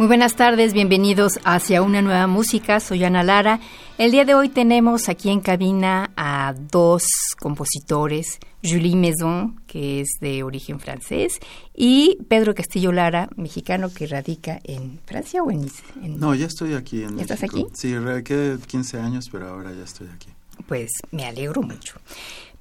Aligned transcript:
Muy 0.00 0.06
buenas 0.06 0.34
tardes, 0.34 0.72
bienvenidos 0.72 1.38
hacia 1.44 1.82
una 1.82 2.00
nueva 2.00 2.26
música. 2.26 2.80
Soy 2.80 3.04
Ana 3.04 3.22
Lara. 3.22 3.60
El 3.98 4.12
día 4.12 4.24
de 4.24 4.34
hoy 4.34 4.48
tenemos 4.48 5.10
aquí 5.10 5.28
en 5.28 5.40
cabina 5.40 6.10
a 6.16 6.54
dos 6.70 7.02
compositores, 7.38 8.38
Julie 8.64 8.96
Maison, 8.96 9.60
que 9.66 10.00
es 10.00 10.08
de 10.22 10.42
origen 10.42 10.80
francés, 10.80 11.38
y 11.76 12.16
Pedro 12.30 12.54
Castillo 12.54 12.92
Lara, 12.92 13.28
mexicano 13.36 13.92
que 13.92 14.06
radica 14.06 14.58
en 14.64 15.00
Francia 15.04 15.42
o 15.42 15.50
en, 15.50 15.70
en 16.02 16.18
No, 16.18 16.34
ya 16.34 16.46
estoy 16.46 16.72
aquí 16.72 17.02
en 17.02 17.16
¿Ya 17.16 17.24
estás 17.24 17.42
México. 17.42 17.66
aquí? 17.68 17.76
Sí, 17.76 17.94
quedé 18.24 18.56
15 18.58 19.00
años, 19.00 19.28
pero 19.30 19.48
ahora 19.48 19.70
ya 19.74 19.84
estoy 19.84 20.08
aquí. 20.08 20.30
Pues 20.66 20.92
me 21.10 21.26
alegro 21.26 21.60
mucho. 21.60 22.00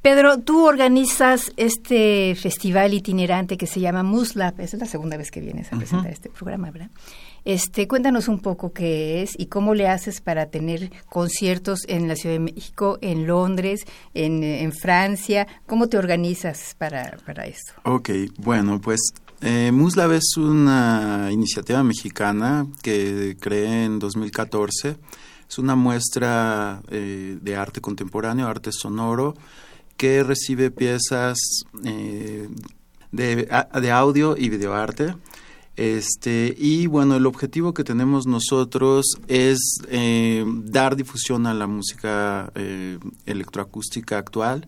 Pedro, 0.01 0.39
tú 0.39 0.65
organizas 0.65 1.51
este 1.57 2.33
festival 2.35 2.93
itinerante 2.93 3.57
que 3.57 3.67
se 3.67 3.81
llama 3.81 4.01
Muslab. 4.01 4.59
Esa 4.61 4.77
es 4.77 4.81
la 4.81 4.87
segunda 4.87 5.17
vez 5.17 5.29
que 5.29 5.41
vienes 5.41 5.73
a 5.73 5.77
presentar 5.77 6.11
este 6.11 6.29
programa, 6.29 6.71
¿verdad? 6.71 6.89
Este, 7.45 7.87
cuéntanos 7.87 8.27
un 8.27 8.39
poco 8.39 8.73
qué 8.73 9.21
es 9.21 9.33
y 9.37 9.47
cómo 9.47 9.73
le 9.73 9.87
haces 9.87 10.21
para 10.21 10.47
tener 10.47 10.91
conciertos 11.09 11.81
en 11.87 12.07
la 12.07 12.15
Ciudad 12.15 12.35
de 12.35 12.39
México, 12.39 12.97
en 13.01 13.27
Londres, 13.27 13.85
en, 14.13 14.71
Francia. 14.73 15.47
¿Cómo 15.65 15.87
te 15.87 15.97
organizas 15.97 16.75
para, 16.77 17.17
para 17.25 17.45
esto? 17.45 17.73
Ok, 17.83 18.09
bueno, 18.37 18.79
pues 18.79 18.99
eh, 19.41 19.71
Muslab 19.71 20.11
es 20.11 20.35
una 20.37 21.29
iniciativa 21.31 21.81
mexicana 21.83 22.67
que 22.81 23.37
creé 23.39 23.85
en 23.85 23.99
2014. 23.99 24.97
Es 25.49 25.57
una 25.57 25.75
muestra 25.75 26.81
eh, 26.89 27.37
de 27.41 27.55
arte 27.55 27.81
contemporáneo, 27.81 28.47
arte 28.47 28.71
sonoro, 28.71 29.33
que 29.97 30.23
recibe 30.23 30.71
piezas 30.71 31.37
eh, 31.83 32.49
de 33.11 33.91
audio 33.91 34.35
y 34.37 34.49
videoarte. 34.49 35.15
Este, 35.79 36.53
y 36.57 36.87
bueno, 36.87 37.15
el 37.15 37.25
objetivo 37.25 37.73
que 37.73 37.85
tenemos 37.85 38.27
nosotros 38.27 39.05
es 39.29 39.79
eh, 39.87 40.43
dar 40.45 40.97
difusión 40.97 41.47
a 41.47 41.53
la 41.53 41.67
música 41.67 42.51
eh, 42.55 42.99
electroacústica 43.25 44.17
actual, 44.17 44.67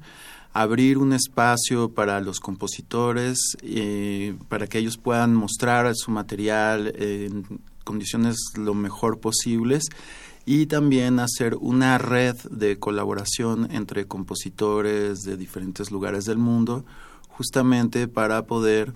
abrir 0.53 0.97
un 0.97 1.11
espacio 1.11 1.89
para 1.89 2.21
los 2.21 2.39
compositores, 2.39 3.57
eh, 3.61 4.37
para 4.47 4.67
que 4.67 4.77
ellos 4.77 4.95
puedan 4.95 5.35
mostrar 5.35 5.93
su 5.97 6.11
material 6.11 6.93
en 6.97 7.59
condiciones 7.83 8.37
lo 8.55 8.73
mejor 8.73 9.19
posibles 9.19 9.89
y 10.45 10.67
también 10.67 11.19
hacer 11.19 11.57
una 11.59 11.97
red 11.97 12.37
de 12.49 12.79
colaboración 12.79 13.67
entre 13.69 14.07
compositores 14.07 15.23
de 15.23 15.35
diferentes 15.35 15.91
lugares 15.91 16.23
del 16.23 16.37
mundo, 16.37 16.85
justamente 17.27 18.07
para 18.07 18.45
poder 18.45 18.93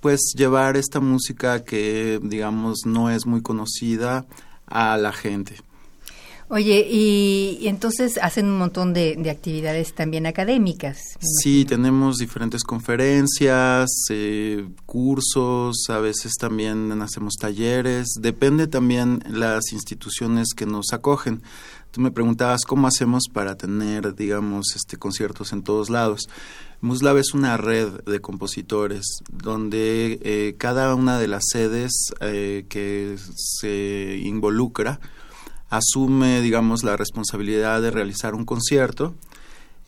pues 0.00 0.32
llevar 0.36 0.76
esta 0.76 1.00
música 1.00 1.64
que 1.64 2.20
digamos 2.22 2.80
no 2.84 3.10
es 3.10 3.26
muy 3.26 3.42
conocida 3.42 4.26
a 4.66 4.96
la 4.96 5.12
gente. 5.12 5.56
Oye, 6.48 6.86
y, 6.88 7.58
y 7.60 7.66
entonces 7.66 8.20
hacen 8.22 8.46
un 8.46 8.58
montón 8.58 8.94
de, 8.94 9.16
de 9.18 9.30
actividades 9.30 9.94
también 9.94 10.26
académicas. 10.26 10.96
Sí, 11.42 11.64
tenemos 11.64 12.18
diferentes 12.18 12.62
conferencias, 12.62 13.88
eh, 14.10 14.64
cursos, 14.86 15.86
a 15.88 15.98
veces 15.98 16.34
también 16.38 17.02
hacemos 17.02 17.34
talleres, 17.34 18.10
depende 18.20 18.68
también 18.68 19.24
las 19.28 19.72
instituciones 19.72 20.54
que 20.54 20.66
nos 20.66 20.92
acogen. 20.92 21.42
Tú 21.96 22.02
me 22.02 22.10
preguntabas 22.10 22.66
cómo 22.66 22.88
hacemos 22.88 23.22
para 23.32 23.56
tener, 23.56 24.14
digamos, 24.14 24.76
este 24.76 24.98
conciertos 24.98 25.54
en 25.54 25.62
todos 25.62 25.88
lados. 25.88 26.28
Muslab 26.82 27.16
es 27.16 27.32
una 27.32 27.56
red 27.56 27.88
de 28.04 28.20
compositores 28.20 29.20
donde 29.32 30.18
eh, 30.20 30.56
cada 30.58 30.94
una 30.94 31.18
de 31.18 31.26
las 31.26 31.44
sedes 31.50 32.12
eh, 32.20 32.66
que 32.68 33.16
se 33.34 34.20
involucra 34.22 35.00
asume, 35.70 36.42
digamos, 36.42 36.84
la 36.84 36.98
responsabilidad 36.98 37.80
de 37.80 37.90
realizar 37.90 38.34
un 38.34 38.44
concierto 38.44 39.14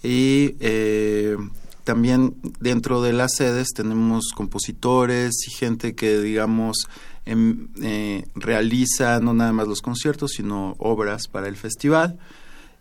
y 0.03 0.55
eh, 0.61 1.37
también 1.85 2.37
dentro 2.59 3.03
de 3.03 3.13
las 3.13 3.35
sedes 3.35 3.69
tenemos 3.75 4.33
compositores 4.35 5.47
y 5.47 5.51
gente 5.51 5.95
que, 5.95 6.19
digamos, 6.21 6.89
em, 7.29 7.69
eh, 7.83 8.27
realiza 8.35 9.21
no 9.21 9.35
nada 9.35 9.53
más 9.53 9.69
los 9.69 9.83
conciertos, 9.83 10.33
sino 10.33 10.75
obras 10.79 11.29
para 11.29 11.49
el 11.49 11.57
festival. 11.57 12.19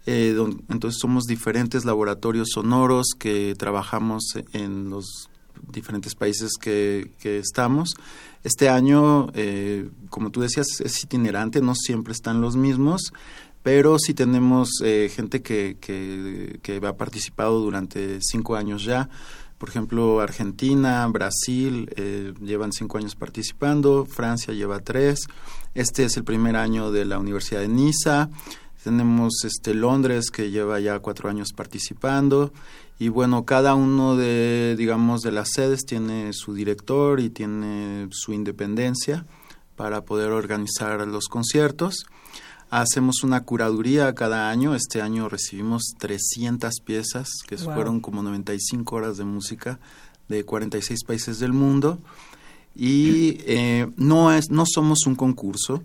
Eh, 0.06 0.35
entonces 0.69 1.00
somos 1.02 1.25
diferentes 1.25 1.84
laboratorios 1.84 2.50
sonoros 2.53 3.08
que 3.19 3.56
trabajamos 3.58 4.24
en 4.53 4.90
los 4.90 5.30
diferentes 5.72 6.16
países 6.16 6.52
que, 6.59 7.12
que 7.19 7.40
estamos. 7.40 7.96
Este 8.44 8.69
año, 8.69 9.28
eh, 9.34 9.90
como 10.09 10.30
tú 10.30 10.40
decías, 10.40 10.79
es 10.79 11.03
itinerante, 11.03 11.62
no 11.62 11.75
siempre 11.75 12.14
están 12.14 12.40
los 12.40 12.56
mismos, 12.56 13.12
pero 13.64 14.00
sí 14.00 14.14
tenemos 14.14 14.69
eh, 14.81 15.12
gente 15.14 15.41
que, 15.41 15.75
que, 15.81 16.59
que 16.62 16.78
ha 16.78 16.96
participado 16.96 17.59
durante 17.59 18.19
cinco 18.22 18.56
años 18.56 18.85
ya. 18.85 19.09
Por 19.57 19.69
ejemplo, 19.69 20.19
Argentina, 20.19 21.07
Brasil 21.07 21.90
eh, 21.95 22.34
llevan 22.41 22.72
cinco 22.72 23.00
años 23.00 23.16
participando, 23.16 24.06
Francia 24.06 24.53
lleva 24.53 24.79
tres. 24.79 25.28
Este 25.73 26.06
es 26.06 26.16
el 26.18 26.23
primer 26.23 26.56
año 26.56 26.91
de 26.91 27.06
la 27.06 27.18
Universidad 27.18 27.62
de 27.62 27.67
Niza. 27.67 28.29
Tenemos 28.84 29.44
este 29.44 29.73
Londres 29.73 30.29
que 30.31 30.51
lleva 30.51 30.79
ya 30.79 31.00
cuatro 31.00 31.29
años 31.29 31.53
participando 31.53 32.53
y 33.00 33.09
bueno, 33.09 33.46
cada 33.46 33.75
uno 33.75 34.16
de 34.16 34.75
digamos 34.78 35.22
de 35.22 35.31
las 35.31 35.50
sedes 35.51 35.85
tiene 35.85 36.31
su 36.34 36.53
director 36.53 37.19
y 37.19 37.29
tiene 37.29 38.07
su 38.12 38.34
independencia 38.34 39.25
para 39.75 40.06
poder 40.06 40.31
organizar 40.31 41.06
los 41.07 41.28
conciertos. 41.28 42.06
Hacemos 42.69 43.23
una 43.23 43.44
curaduría 43.44 44.13
cada 44.13 44.50
año. 44.50 44.75
Este 44.75 45.01
año 45.01 45.29
recibimos 45.29 45.94
300 45.97 46.81
piezas, 46.83 47.29
que 47.47 47.55
Wow. 47.55 47.73
fueron 47.73 48.00
como 48.01 48.22
95 48.23 48.95
horas 48.95 49.17
de 49.17 49.23
música 49.23 49.79
de 50.28 50.44
46 50.44 51.03
países 51.05 51.39
del 51.39 51.53
mundo. 51.53 52.00
Y 52.75 53.38
eh, 53.45 53.88
no, 53.95 54.31
es, 54.33 54.51
no 54.51 54.66
somos 54.67 55.07
un 55.07 55.16
concurso. 55.16 55.81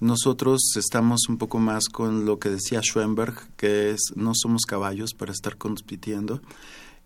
Nosotros 0.00 0.60
estamos 0.76 1.28
un 1.28 1.38
poco 1.38 1.58
más 1.58 1.84
con 1.88 2.26
lo 2.26 2.38
que 2.38 2.50
decía 2.50 2.80
Schoenberg, 2.82 3.34
que 3.56 3.92
es 3.92 4.00
no 4.16 4.32
somos 4.34 4.62
caballos 4.66 5.14
para 5.14 5.32
estar 5.32 5.56
compitiendo. 5.56 6.42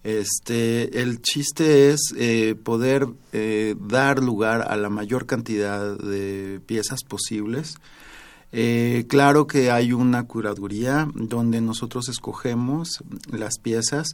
Este, 0.05 1.03
el 1.03 1.21
chiste 1.21 1.91
es 1.91 2.01
eh, 2.17 2.55
poder 2.61 3.07
eh, 3.33 3.77
dar 3.79 4.23
lugar 4.23 4.63
a 4.63 4.77
la 4.77 4.89
mayor 4.89 5.27
cantidad 5.27 5.99
de 5.99 6.61
piezas 6.67 7.05
posibles. 7.05 7.75
Eh, 8.53 9.05
claro 9.09 9.47
que 9.47 9.71
hay 9.71 9.93
una 9.93 10.25
curaduría 10.25 11.09
donde 11.15 11.61
nosotros 11.61 12.09
escogemos 12.09 13.05
las 13.31 13.59
piezas, 13.59 14.09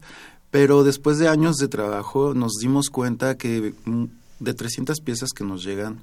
pero 0.50 0.82
después 0.84 1.18
de 1.18 1.28
años 1.28 1.56
de 1.56 1.68
trabajo 1.68 2.34
nos 2.34 2.54
dimos 2.60 2.90
cuenta 2.90 3.36
que 3.36 3.74
mm, 3.84 4.04
de 4.40 4.54
300 4.54 5.00
piezas 5.00 5.30
que 5.30 5.44
nos 5.44 5.64
llegan, 5.64 6.00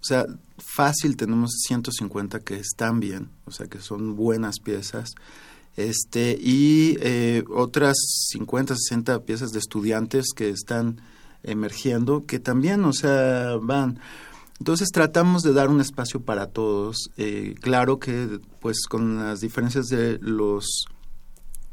o 0.00 0.04
sea, 0.04 0.26
fácil 0.58 1.16
tenemos 1.16 1.52
150 1.66 2.40
que 2.40 2.56
están 2.56 3.00
bien, 3.00 3.28
o 3.44 3.50
sea, 3.50 3.66
que 3.66 3.80
son 3.80 4.14
buenas 4.14 4.60
piezas. 4.60 5.10
Este, 5.76 6.38
y 6.40 6.96
eh, 7.00 7.44
otras 7.54 7.96
50, 8.30 8.76
60 8.76 9.20
piezas 9.24 9.50
de 9.50 9.58
estudiantes 9.58 10.26
que 10.34 10.48
están 10.48 11.00
emergiendo, 11.42 12.24
que 12.24 12.38
también, 12.38 12.84
o 12.84 12.92
sea, 12.92 13.56
van. 13.60 13.98
Entonces 14.58 14.88
tratamos 14.90 15.42
de 15.42 15.52
dar 15.52 15.68
un 15.68 15.80
espacio 15.80 16.20
para 16.20 16.46
todos. 16.46 17.10
Eh, 17.16 17.54
claro 17.60 17.98
que, 17.98 18.40
pues, 18.60 18.86
con 18.88 19.18
las 19.18 19.40
diferencias 19.40 19.86
de 19.86 20.18
los, 20.20 20.86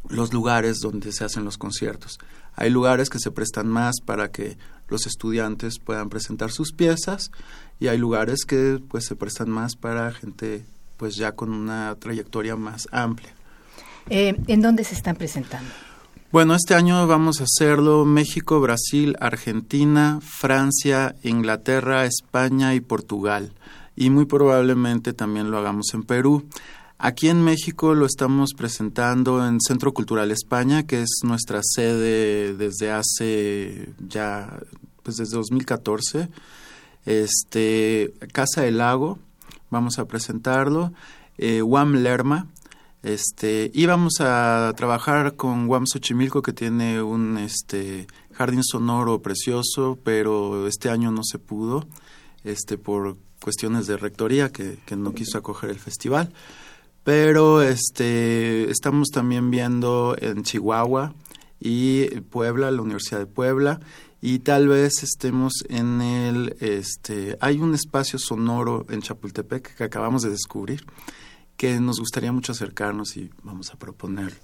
los 0.10 0.34
lugares 0.34 0.80
donde 0.80 1.12
se 1.12 1.24
hacen 1.24 1.46
los 1.46 1.58
conciertos. 1.58 2.20
Hay 2.56 2.70
lugares 2.70 3.10
que 3.10 3.20
se 3.20 3.32
prestan 3.32 3.68
más 3.68 4.02
para 4.06 4.32
que 4.32 4.58
los 4.90 5.08
estudiantes 5.08 5.80
puedan 5.80 6.10
presentar 6.10 6.52
sus 6.52 6.74
piezas 6.74 7.32
y 7.80 7.88
hay 7.88 7.98
lugares 7.98 8.46
que, 8.46 8.80
pues, 8.90 9.06
se 9.06 9.16
prestan 9.16 9.50
más 9.50 9.76
para 9.76 10.12
gente, 10.12 10.66
pues, 10.98 11.16
ya 11.16 11.32
con 11.32 11.52
una 11.54 11.96
trayectoria 11.96 12.56
más 12.56 12.88
amplia. 12.92 13.34
Eh, 14.10 14.36
¿En 14.48 14.62
dónde 14.62 14.84
se 14.84 14.96
están 14.96 15.16
presentando? 15.16 15.72
Bueno, 16.34 16.56
este 16.56 16.74
año 16.74 17.06
vamos 17.06 17.42
a 17.42 17.44
hacerlo 17.44 18.06
México, 18.06 18.60
Brasil, 18.60 19.16
Argentina, 19.20 20.20
Francia, 20.20 21.16
Inglaterra, 21.22 22.06
España 22.06 22.74
y 22.74 22.80
Portugal. 22.80 23.54
Y 23.96 24.10
muy 24.10 24.26
probablemente 24.26 25.14
también 25.14 25.52
lo 25.52 25.60
hagamos 25.60 25.94
en 25.94 26.02
Perú. 26.02 26.44
Aquí 26.98 27.30
en 27.30 27.44
México 27.44 27.94
lo 27.94 28.08
estamos 28.08 28.56
presentando 28.58 29.48
en 29.48 29.62
Centro 29.62 29.94
Cultural 29.94 30.32
España, 30.32 30.88
que 30.88 31.04
es 31.04 31.20
nuestra 31.22 31.60
sede 31.62 32.56
desde 32.56 32.90
hace 32.90 33.94
ya, 34.00 34.58
pues 35.04 35.18
desde 35.18 35.36
2014. 35.36 36.30
Este, 37.06 38.12
Casa 38.32 38.64
del 38.64 38.80
Lago, 38.80 39.20
vamos 39.70 40.00
a 40.00 40.06
presentarlo. 40.06 40.94
Eh, 41.38 41.62
Lerma, 41.62 42.48
este, 43.04 43.70
íbamos 43.74 44.22
a 44.22 44.74
trabajar 44.78 45.36
con 45.36 45.68
Guam 45.68 45.86
Xochimilco, 45.86 46.42
que 46.42 46.54
tiene 46.54 47.02
un 47.04 47.38
este, 47.38 48.08
jardín 48.32 48.64
sonoro 48.64 49.22
precioso, 49.22 50.00
pero 50.04 50.68
este 50.68 50.90
año 50.90 51.12
no 51.12 51.24
se 51.24 51.38
pudo, 51.38 51.86
este, 52.46 52.78
por 52.78 53.18
cuestiones 53.42 53.88
de 53.88 53.98
rectoría 53.98 54.54
que, 54.54 54.78
que 54.86 54.96
no 54.96 55.14
quiso 55.14 55.38
acoger 55.38 55.70
el 55.70 55.80
festival. 55.80 56.32
Pero 57.04 57.62
este, 57.62 58.72
estamos 58.72 59.10
también 59.10 59.52
viendo 59.52 60.16
en 60.18 60.44
Chihuahua 60.44 61.14
y 61.60 62.06
Puebla, 62.22 62.72
la 62.72 62.82
Universidad 62.82 63.20
de 63.20 63.26
Puebla, 63.26 63.82
y 64.22 64.40
tal 64.40 64.70
vez 64.70 65.04
estemos 65.04 65.66
en 65.68 66.02
el, 66.02 66.56
este, 66.62 67.38
hay 67.42 67.60
un 67.60 67.74
espacio 67.74 68.18
sonoro 68.18 68.86
en 68.90 69.02
Chapultepec 69.02 69.76
que 69.76 69.84
acabamos 69.84 70.22
de 70.22 70.30
descubrir 70.30 70.86
que 71.58 71.80
nos 71.80 72.00
gustaría 72.00 72.32
mucho 72.32 72.52
acercarnos 72.52 73.18
y 73.18 73.30
vamos 73.44 73.72
a 73.72 73.76
proponerlo. 73.78 74.38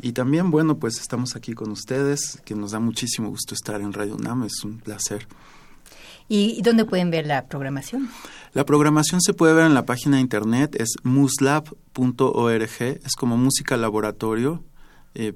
Y 0.00 0.12
también, 0.12 0.50
bueno, 0.50 0.78
pues 0.78 0.98
estamos 1.00 1.36
aquí 1.36 1.52
con 1.52 1.70
ustedes, 1.70 2.40
que 2.44 2.54
nos 2.54 2.72
da 2.72 2.80
muchísimo 2.80 3.28
gusto 3.28 3.54
estar 3.54 3.80
en 3.80 3.92
Radio 3.92 4.16
UNAM, 4.16 4.44
es 4.44 4.64
un 4.64 4.78
placer. 4.78 5.26
¿Y 6.28 6.62
dónde 6.62 6.84
pueden 6.84 7.10
ver 7.10 7.26
la 7.26 7.46
programación? 7.46 8.08
La 8.54 8.64
programación 8.64 9.20
se 9.20 9.34
puede 9.34 9.54
ver 9.54 9.66
en 9.66 9.74
la 9.74 9.84
página 9.84 10.16
de 10.16 10.22
internet, 10.22 10.76
es 10.78 10.94
muslab.org, 11.02 12.80
es 12.80 13.14
como 13.18 13.36
música 13.36 13.76
laboratorio 13.76 14.62
eh, 15.14 15.32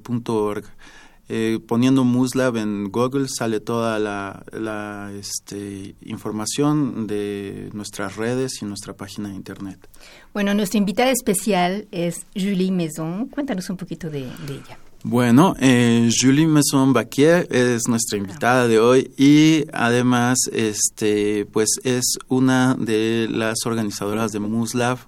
eh, 1.29 1.59
poniendo 1.67 2.05
Muslab 2.05 2.57
en 2.57 2.91
Google 2.93 3.27
sale 3.29 3.59
toda 3.59 3.99
la, 3.99 4.45
la 4.53 5.11
este, 5.19 5.97
información 6.03 7.09
de 7.09 7.69
nuestras 7.73 8.17
redes 8.17 8.63
y 8.63 8.65
nuestra 8.65 8.95
página 8.95 9.31
de 9.31 9.35
internet. 9.35 9.89
Bueno, 10.33 10.55
nuestra 10.55 10.79
invitada 10.79 11.11
especial 11.11 11.89
es 11.91 12.27
Julie 12.35 12.71
Maison. 12.71 13.27
Cuéntanos 13.27 13.69
un 13.71 13.77
poquito 13.77 14.09
de, 14.09 14.21
ella. 14.21 14.79
Bueno, 15.03 15.57
eh, 15.59 16.09
Julie 16.17 16.47
Maison 16.47 16.93
Baquier 16.93 17.49
es 17.51 17.89
nuestra 17.89 18.19
invitada 18.19 18.69
de 18.69 18.79
hoy 18.79 19.11
y 19.17 19.65
además, 19.73 20.39
este, 20.53 21.45
pues 21.47 21.81
es 21.83 22.19
una 22.29 22.75
de 22.75 23.29
las 23.31 23.67
organizadoras 23.67 24.31
de 24.31 24.39
Muslab 24.39 24.99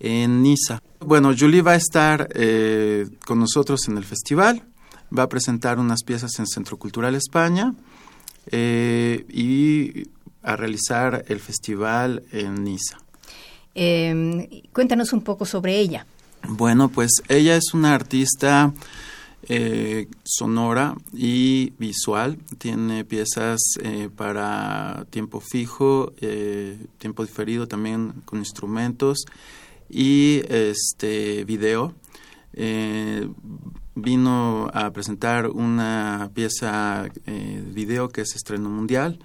en 0.00 0.42
Niza. 0.42 0.82
Bueno, 0.98 1.32
Julie 1.38 1.62
va 1.62 1.72
a 1.72 1.76
estar 1.76 2.28
eh, 2.34 3.06
con 3.24 3.38
nosotros 3.38 3.86
en 3.88 3.98
el 3.98 4.04
festival 4.04 4.64
va 5.16 5.24
a 5.24 5.28
presentar 5.28 5.78
unas 5.78 6.02
piezas 6.04 6.38
en 6.38 6.46
Centro 6.46 6.76
Cultural 6.76 7.14
España 7.14 7.74
eh, 8.46 9.24
y 9.28 10.08
a 10.42 10.56
realizar 10.56 11.24
el 11.28 11.40
festival 11.40 12.22
en 12.32 12.64
Niza. 12.64 12.98
Em, 13.74 14.48
cuéntanos 14.72 15.12
un 15.12 15.22
poco 15.22 15.44
sobre 15.44 15.78
ella. 15.78 16.06
Bueno, 16.48 16.88
pues 16.88 17.10
ella 17.28 17.56
es 17.56 17.74
una 17.74 17.94
artista 17.94 18.72
eh, 19.48 20.08
sonora 20.24 20.94
y 21.12 21.72
visual. 21.78 22.38
Tiene 22.58 23.04
piezas 23.04 23.58
eh, 23.82 24.08
para 24.14 25.06
tiempo 25.10 25.40
fijo, 25.40 26.12
tiempo 26.98 27.24
diferido 27.24 27.68
también 27.68 28.14
con 28.24 28.38
instrumentos 28.38 29.24
y 29.88 30.42
este 30.48 31.44
video 31.44 31.94
vino 33.94 34.70
a 34.72 34.90
presentar 34.92 35.48
una 35.48 36.30
pieza 36.34 37.06
eh, 37.26 37.64
video 37.72 38.08
que 38.08 38.22
es 38.22 38.34
estreno 38.34 38.70
mundial. 38.70 39.18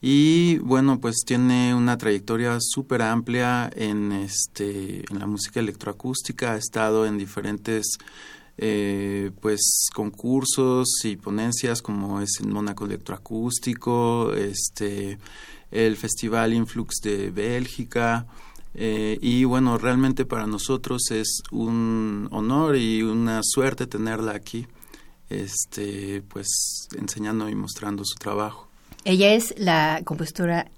Y 0.00 0.58
bueno 0.58 1.00
pues 1.00 1.16
tiene 1.26 1.74
una 1.74 1.96
trayectoria 1.96 2.58
súper 2.60 3.02
amplia 3.02 3.70
en 3.74 4.12
este 4.12 5.04
en 5.10 5.18
la 5.18 5.26
música 5.26 5.60
electroacústica. 5.60 6.52
Ha 6.52 6.56
estado 6.56 7.06
en 7.06 7.18
diferentes 7.18 7.96
eh, 8.58 9.30
pues 9.40 9.88
concursos 9.94 10.86
y 11.04 11.16
ponencias 11.16 11.82
como 11.82 12.20
es 12.20 12.38
el 12.40 12.48
Mónaco 12.48 12.86
Electroacústico 12.86 14.32
este 14.32 15.18
el 15.70 15.96
Festival 15.96 16.52
Influx 16.54 17.00
de 17.02 17.30
Bélgica 17.30 18.26
eh, 18.78 19.18
y 19.22 19.44
bueno, 19.44 19.78
realmente 19.78 20.26
para 20.26 20.46
nosotros 20.46 21.10
es 21.10 21.42
un 21.50 22.28
honor 22.30 22.76
y 22.76 23.02
una 23.02 23.40
suerte 23.42 23.86
tenerla 23.86 24.32
aquí, 24.32 24.66
este, 25.30 26.22
pues 26.28 26.88
enseñando 26.94 27.48
y 27.48 27.54
mostrando 27.54 28.04
su 28.04 28.16
trabajo. 28.16 28.68
Ella 29.04 29.32
es 29.32 29.54
la 29.56 30.02
compositora 30.04 30.70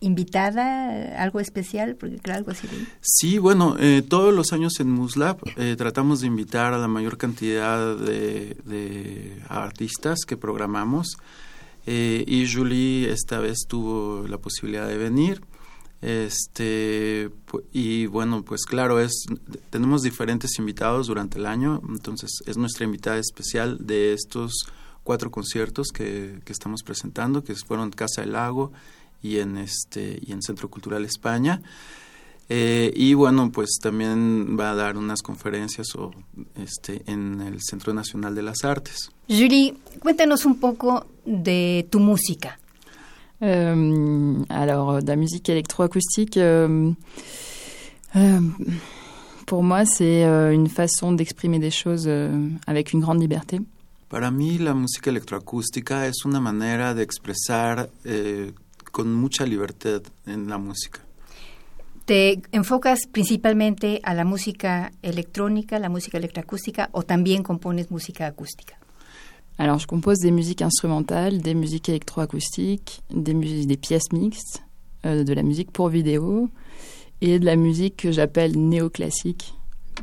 invitada, 0.00 1.22
algo 1.22 1.40
especial, 1.40 1.96
porque 1.96 2.20
algo 2.30 2.50
así. 2.50 2.68
Sí, 3.00 3.38
bueno, 3.38 3.76
eh, 3.80 4.02
todos 4.06 4.34
los 4.34 4.52
años 4.52 4.78
en 4.78 4.90
Muslab 4.90 5.38
eh, 5.56 5.74
tratamos 5.78 6.20
de 6.20 6.26
invitar 6.26 6.74
a 6.74 6.78
la 6.78 6.86
mayor 6.86 7.16
cantidad 7.16 7.96
de, 7.96 8.58
de 8.66 9.42
artistas 9.48 10.18
que 10.26 10.36
programamos. 10.36 11.16
y 11.86 12.46
Julie 12.46 13.10
esta 13.10 13.38
vez 13.38 13.60
tuvo 13.66 14.28
la 14.28 14.36
posibilidad 14.36 14.86
de 14.86 14.98
venir. 14.98 15.40
Este, 16.00 17.30
y 17.72 18.06
bueno, 18.06 18.44
pues 18.44 18.64
claro, 18.64 19.00
es, 19.00 19.26
tenemos 19.70 20.02
diferentes 20.02 20.58
invitados 20.58 21.08
durante 21.08 21.38
el 21.38 21.46
año, 21.46 21.82
entonces 21.88 22.30
es 22.46 22.56
nuestra 22.56 22.84
invitada 22.84 23.18
especial 23.18 23.78
de 23.80 24.12
estos 24.12 24.52
cuatro 25.02 25.30
conciertos 25.30 25.88
que, 25.88 26.40
que 26.44 26.52
estamos 26.52 26.82
presentando, 26.84 27.42
que 27.42 27.54
fueron 27.56 27.90
Casa 27.90 28.20
del 28.20 28.32
Lago 28.32 28.72
y 29.22 29.38
en, 29.38 29.56
este, 29.56 30.20
y 30.24 30.32
en 30.32 30.42
Centro 30.42 30.70
Cultural 30.70 31.04
España. 31.04 31.62
Eh, 32.50 32.92
y 32.96 33.12
bueno, 33.14 33.50
pues 33.52 33.78
también 33.82 34.56
va 34.58 34.70
a 34.70 34.74
dar 34.74 34.96
unas 34.96 35.20
conferencias 35.20 35.94
o, 35.96 36.12
este, 36.56 37.02
en 37.06 37.42
el 37.42 37.60
Centro 37.60 37.92
Nacional 37.92 38.34
de 38.34 38.42
las 38.42 38.64
Artes. 38.64 39.10
Julie, 39.28 39.76
cuéntanos 40.00 40.46
un 40.46 40.58
poco 40.58 41.06
de 41.26 41.86
tu 41.90 42.00
música. 42.00 42.58
Euh, 43.42 44.42
alors, 44.48 45.02
de 45.02 45.06
la 45.06 45.16
musique 45.16 45.48
électroacoustique, 45.48 46.36
euh, 46.36 46.90
euh, 48.16 48.40
pour 49.46 49.62
moi, 49.62 49.84
c'est 49.84 50.24
euh, 50.24 50.52
une 50.52 50.68
façon 50.68 51.12
d'exprimer 51.12 51.58
des 51.58 51.70
choses 51.70 52.06
euh, 52.06 52.50
avec 52.66 52.92
une 52.92 53.00
grande 53.00 53.20
liberté. 53.20 53.60
Para 54.08 54.30
mí, 54.30 54.58
la 54.58 54.74
música 54.74 55.10
electroacústica 55.10 56.06
es 56.06 56.24
una 56.24 56.40
manera 56.40 56.94
de 56.94 57.02
expresar 57.02 57.90
eh, 58.04 58.52
con 58.90 59.14
mucha 59.14 59.44
libertad 59.44 60.02
en 60.26 60.48
la 60.48 60.58
música. 60.58 61.00
¿Te 62.06 62.40
enfocas 62.52 63.00
principalmente 63.06 64.00
a 64.02 64.14
la 64.14 64.24
música 64.24 64.92
electrónica, 65.02 65.78
la 65.78 65.90
música 65.90 66.16
electroacústica 66.16 66.88
o 66.92 67.02
también 67.02 67.42
compones 67.42 67.90
música 67.90 68.26
acústica? 68.26 68.78
Alors, 69.58 69.78
je 69.78 69.86
compose 69.88 70.18
des 70.18 70.30
musiques 70.30 70.62
instrumentales, 70.62 71.42
des 71.42 71.54
musiques 71.54 71.88
électroacoustiques, 71.88 73.02
des, 73.10 73.34
des 73.34 73.76
pièces 73.76 74.12
mixtes, 74.12 74.62
euh, 75.04 75.24
de 75.24 75.34
la 75.34 75.42
musique 75.42 75.72
pour 75.72 75.88
vidéo 75.88 76.48
et 77.20 77.40
de 77.40 77.44
la 77.44 77.56
musique 77.56 77.96
que 77.96 78.12
j'appelle 78.12 78.56
néoclassique 78.56 79.54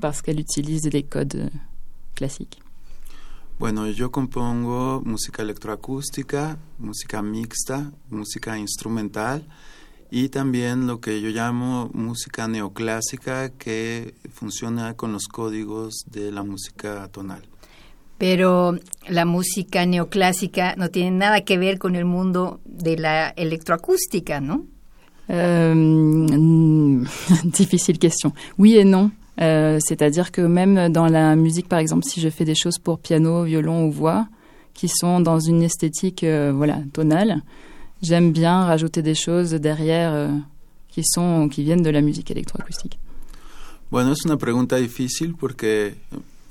parce 0.02 0.22
qu'elle 0.22 0.40
utilise 0.40 0.82
des 0.82 1.04
codes 1.04 1.50
classiques. 2.16 2.60
Bueno, 3.58 3.88
yo 3.88 4.12
compongo 4.12 5.02
música 5.06 5.42
electroacústica, 5.42 6.58
música 6.78 7.22
mixta, 7.22 7.90
música 8.10 8.58
instrumental 8.58 9.48
y 10.12 10.28
también 10.28 10.88
lo 10.88 11.00
que 11.00 11.22
yo 11.22 11.30
llamo 11.30 11.90
música 11.94 12.50
neoclásica 12.50 13.50
que 13.50 14.16
funciona 14.34 14.96
con 14.96 15.14
los 15.14 15.28
códigos 15.28 16.04
de 16.12 16.34
la 16.34 16.44
música 16.44 17.08
tonal. 17.08 17.48
Pero 18.18 18.78
la 19.08 19.26
música 19.26 19.86
neoclásica 19.86 20.76
no 20.78 20.90
tiene 20.90 21.12
nada 21.12 21.42
que 21.42 21.58
ver 21.58 21.78
con 21.78 21.96
el 21.96 22.06
mundo 22.06 22.60
de 22.66 22.98
la 22.98 23.30
electroacústica, 23.30 24.40
¿no? 24.40 24.66
Euh, 25.30 27.04
difficile 27.44 27.98
question. 27.98 28.34
Oui 28.58 28.78
et 28.78 28.86
non. 28.86 29.12
Euh, 29.42 29.80
C'est-à-dire 29.82 30.32
que 30.32 30.42
même 30.42 30.92
dans 30.92 31.08
la 31.08 31.36
musique, 31.36 31.68
par 31.68 31.80
exemple, 31.80 32.06
si 32.06 32.22
je 32.22 32.30
fais 32.30 32.46
des 32.46 32.56
choses 32.56 32.80
pour 32.80 33.00
piano, 33.00 33.44
violon 33.44 33.86
ou 33.88 33.92
voix, 33.92 34.28
qui 34.74 34.88
sont 34.88 35.20
dans 35.20 35.40
une 35.40 35.64
esthétique 35.64 36.24
euh, 36.24 36.54
voilà 36.56 36.80
tonale, 36.94 37.42
j'aime 38.02 38.32
bien 38.32 38.66
rajouter 38.66 39.02
des 39.02 39.16
choses 39.16 39.52
derrière 39.52 40.14
euh, 40.14 40.30
qui 40.90 41.02
sont 41.04 41.50
qui 41.50 41.64
viennent 41.64 41.84
de 41.84 41.90
la 41.90 42.02
musique 42.02 42.32
électroacoustique. 42.32 43.00
Bueno, 43.92 44.12
es 44.12 44.26
una 44.26 44.38
pregunta 44.38 44.78
difícil 44.78 45.36
porque 45.36 45.96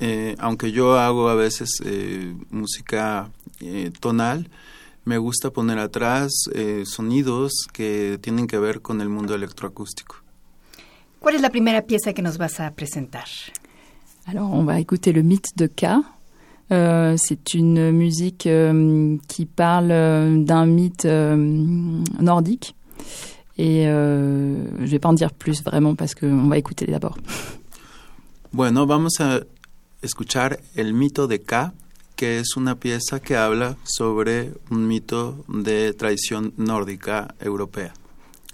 eh, 0.05 0.35
aunque 0.39 0.71
yo 0.71 0.99
hago 0.99 1.29
a 1.29 1.35
veces 1.35 1.81
eh, 1.85 2.35
música 2.51 3.31
eh, 3.61 3.91
tonal, 4.01 4.51
me 5.05 5.19
gusta 5.19 5.51
poner 5.51 5.79
atrás 5.79 6.33
sonidos 6.85 7.53
que 7.73 8.19
tienen 8.23 8.47
que 8.47 8.59
ver 8.59 8.81
con 8.81 9.01
el 9.01 9.09
mundo 9.09 9.35
electroacústico. 9.35 10.17
¿Cuál 11.21 11.37
es 11.37 11.41
la 11.41 11.51
primera 11.51 11.83
pieza 11.83 12.13
que 12.13 12.23
nos 12.23 12.37
vas 12.37 12.61
a 12.61 12.71
presentar? 12.71 13.25
Alors, 14.27 14.51
on 14.53 14.65
va 14.65 14.79
écouter 14.79 15.13
le 15.13 15.23
mythe 15.23 15.53
de 15.57 15.67
K. 15.67 16.03
Euh, 16.71 17.17
c'est 17.19 17.55
une 17.55 17.93
musique 17.93 18.47
euh, 18.47 19.19
qui 19.29 19.45
parle 19.45 19.91
euh, 19.91 20.43
d'un 20.43 20.67
mythe 20.67 21.05
euh, 21.05 21.37
nordique. 22.21 22.75
Et 23.57 23.87
euh, 23.87 24.65
je 24.81 24.91
vais 24.91 24.99
pas 24.99 25.11
en 25.11 25.13
dire 25.13 25.33
plus 25.33 25.63
vraiment 25.63 25.95
parce 25.95 26.15
qu'on 26.15 26.49
va 26.49 26.57
écouter 26.59 26.87
d'abord. 26.87 27.17
Bueno, 28.53 28.87
vamos 28.87 29.21
a 29.21 29.41
escuchar 30.05 30.61
El 30.75 30.95
mito 30.95 31.27
de 31.27 31.43
K, 31.43 31.73
que 32.17 32.39
es 32.39 32.57
una 32.57 32.77
pieza 32.77 33.21
que 33.21 33.37
habla 33.37 33.77
sobre 33.85 34.53
un 34.71 34.87
mito 34.87 35.45
de 35.49 35.93
tradición 35.95 36.53
nórdica 36.57 37.35
europea. 37.41 37.95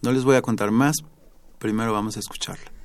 No 0.03 0.13
les 0.13 0.25
voy 0.25 0.37
a 0.37 0.43
contar 0.43 0.71
más, 0.71 0.97
primero 1.59 1.93
vamos 1.93 2.17
a 2.17 2.21
escucharla. 2.21 2.80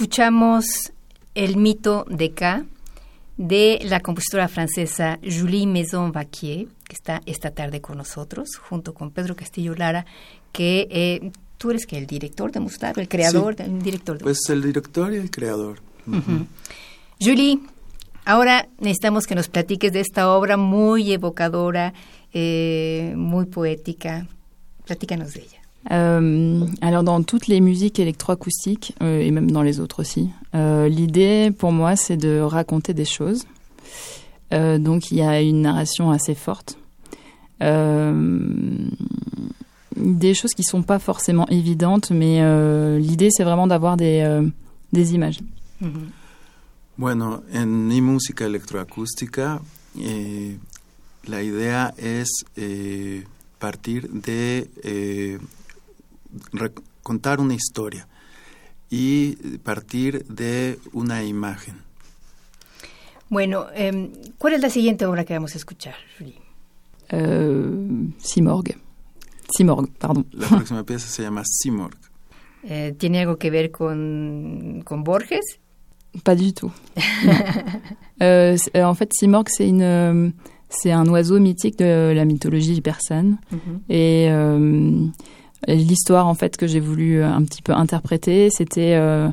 Escuchamos 0.00 0.64
El 1.34 1.58
mito 1.58 2.06
de 2.08 2.30
K 2.32 2.64
de 3.36 3.80
la 3.82 4.00
compositora 4.00 4.48
francesa 4.48 5.18
Julie 5.22 5.66
Maison-Vaquier, 5.66 6.68
que 6.88 6.94
está 6.94 7.20
esta 7.26 7.50
tarde 7.50 7.82
con 7.82 7.98
nosotros, 7.98 8.48
junto 8.56 8.94
con 8.94 9.10
Pedro 9.10 9.36
Castillo 9.36 9.74
Lara, 9.74 10.06
que 10.52 10.88
eh, 10.90 11.32
tú 11.58 11.70
eres 11.70 11.84
que 11.84 11.98
el 11.98 12.06
director 12.06 12.50
de 12.50 12.60
Mustard, 12.60 12.98
el 12.98 13.08
creador, 13.08 13.56
el 13.58 13.82
director 13.82 14.16
de 14.16 14.24
Pues 14.24 14.38
el 14.48 14.62
director 14.62 15.12
y 15.12 15.16
el 15.16 15.30
creador. 15.30 15.82
Julie, 17.20 17.60
ahora 18.24 18.70
necesitamos 18.78 19.26
que 19.26 19.34
nos 19.34 19.48
platiques 19.48 19.92
de 19.92 20.00
esta 20.00 20.30
obra 20.30 20.56
muy 20.56 21.12
evocadora, 21.12 21.92
eh, 22.32 23.12
muy 23.18 23.44
poética. 23.44 24.26
Platícanos 24.86 25.34
de 25.34 25.42
ella. 25.42 25.59
Euh, 25.90 26.66
alors 26.82 27.02
dans 27.02 27.22
toutes 27.22 27.46
les 27.46 27.60
musiques 27.60 27.98
électroacoustiques 27.98 28.94
euh, 29.02 29.20
et 29.20 29.30
même 29.30 29.50
dans 29.50 29.62
les 29.62 29.80
autres 29.80 30.00
aussi, 30.00 30.28
euh, 30.54 30.88
l'idée 30.88 31.50
pour 31.56 31.72
moi 31.72 31.96
c'est 31.96 32.18
de 32.18 32.40
raconter 32.40 32.92
des 32.92 33.06
choses. 33.06 33.44
Euh, 34.52 34.78
donc 34.78 35.10
il 35.10 35.18
y 35.18 35.22
a 35.22 35.40
une 35.40 35.62
narration 35.62 36.10
assez 36.10 36.34
forte, 36.34 36.76
euh, 37.62 38.88
des 39.96 40.34
choses 40.34 40.52
qui 40.52 40.64
sont 40.64 40.82
pas 40.82 40.98
forcément 40.98 41.46
évidentes, 41.48 42.10
mais 42.10 42.42
euh, 42.42 42.98
l'idée 42.98 43.30
c'est 43.30 43.44
vraiment 43.44 43.66
d'avoir 43.66 43.96
des, 43.96 44.20
euh, 44.22 44.46
des 44.92 45.14
images. 45.14 45.40
Bueno, 46.98 47.42
en 47.54 47.66
mi 47.66 48.02
música 48.02 48.44
electroacústica, 48.44 49.62
eh, 49.98 50.58
la 51.26 51.42
idea 51.42 51.94
es 51.96 52.28
eh, 52.58 53.24
partir 53.58 54.06
de 54.12 54.68
eh, 54.84 55.38
contar 57.02 57.40
una 57.40 57.54
historia 57.54 58.08
y 58.90 59.58
partir 59.58 60.24
de 60.26 60.78
una 60.92 61.22
imagen. 61.24 61.76
Bueno, 63.28 63.66
em, 63.74 64.10
¿cuál 64.38 64.54
es 64.54 64.60
la 64.60 64.70
siguiente 64.70 65.06
obra 65.06 65.24
que 65.24 65.34
vamos 65.34 65.54
a 65.54 65.58
escuchar, 65.58 65.94
Julie? 66.18 66.40
Euh, 67.12 68.08
Simorgue. 68.18 68.76
Simorgue, 69.56 69.92
pardon. 69.98 70.26
La 70.32 70.48
próxima 70.48 70.84
pieza 70.84 71.08
se 71.08 71.22
llama 71.22 71.42
Simorg. 71.44 71.96
Eh, 72.64 72.94
¿Tiene 72.98 73.20
algo 73.20 73.36
que 73.38 73.50
ver 73.50 73.70
con, 73.70 74.82
con 74.84 75.04
Borges? 75.04 75.60
Pas 76.24 76.34
du 76.34 76.52
tout. 76.52 76.72
Euh, 78.22 78.54
euh, 78.76 78.84
en 78.84 78.92
fait, 78.92 79.10
Simorgue, 79.14 79.48
c'est 79.48 79.66
une, 79.66 79.80
euh, 79.80 80.28
c'est 80.68 80.92
un 80.92 81.06
oiseau 81.08 81.40
mythique 81.40 81.78
de 81.78 82.12
la 82.14 82.26
mythologie 82.26 82.82
persane. 82.82 83.38
Et 83.88 84.26
euh, 84.28 85.06
l'histoire, 85.66 86.26
en 86.26 86.34
fait, 86.34 86.56
que 86.56 86.66
j'ai 86.66 86.80
voulu 86.80 87.22
un 87.22 87.42
petit 87.44 87.62
peu 87.62 87.72
interpréter, 87.72 88.50
c'était, 88.50 88.94
euh, 88.94 89.28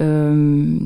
euh, 0.00 0.78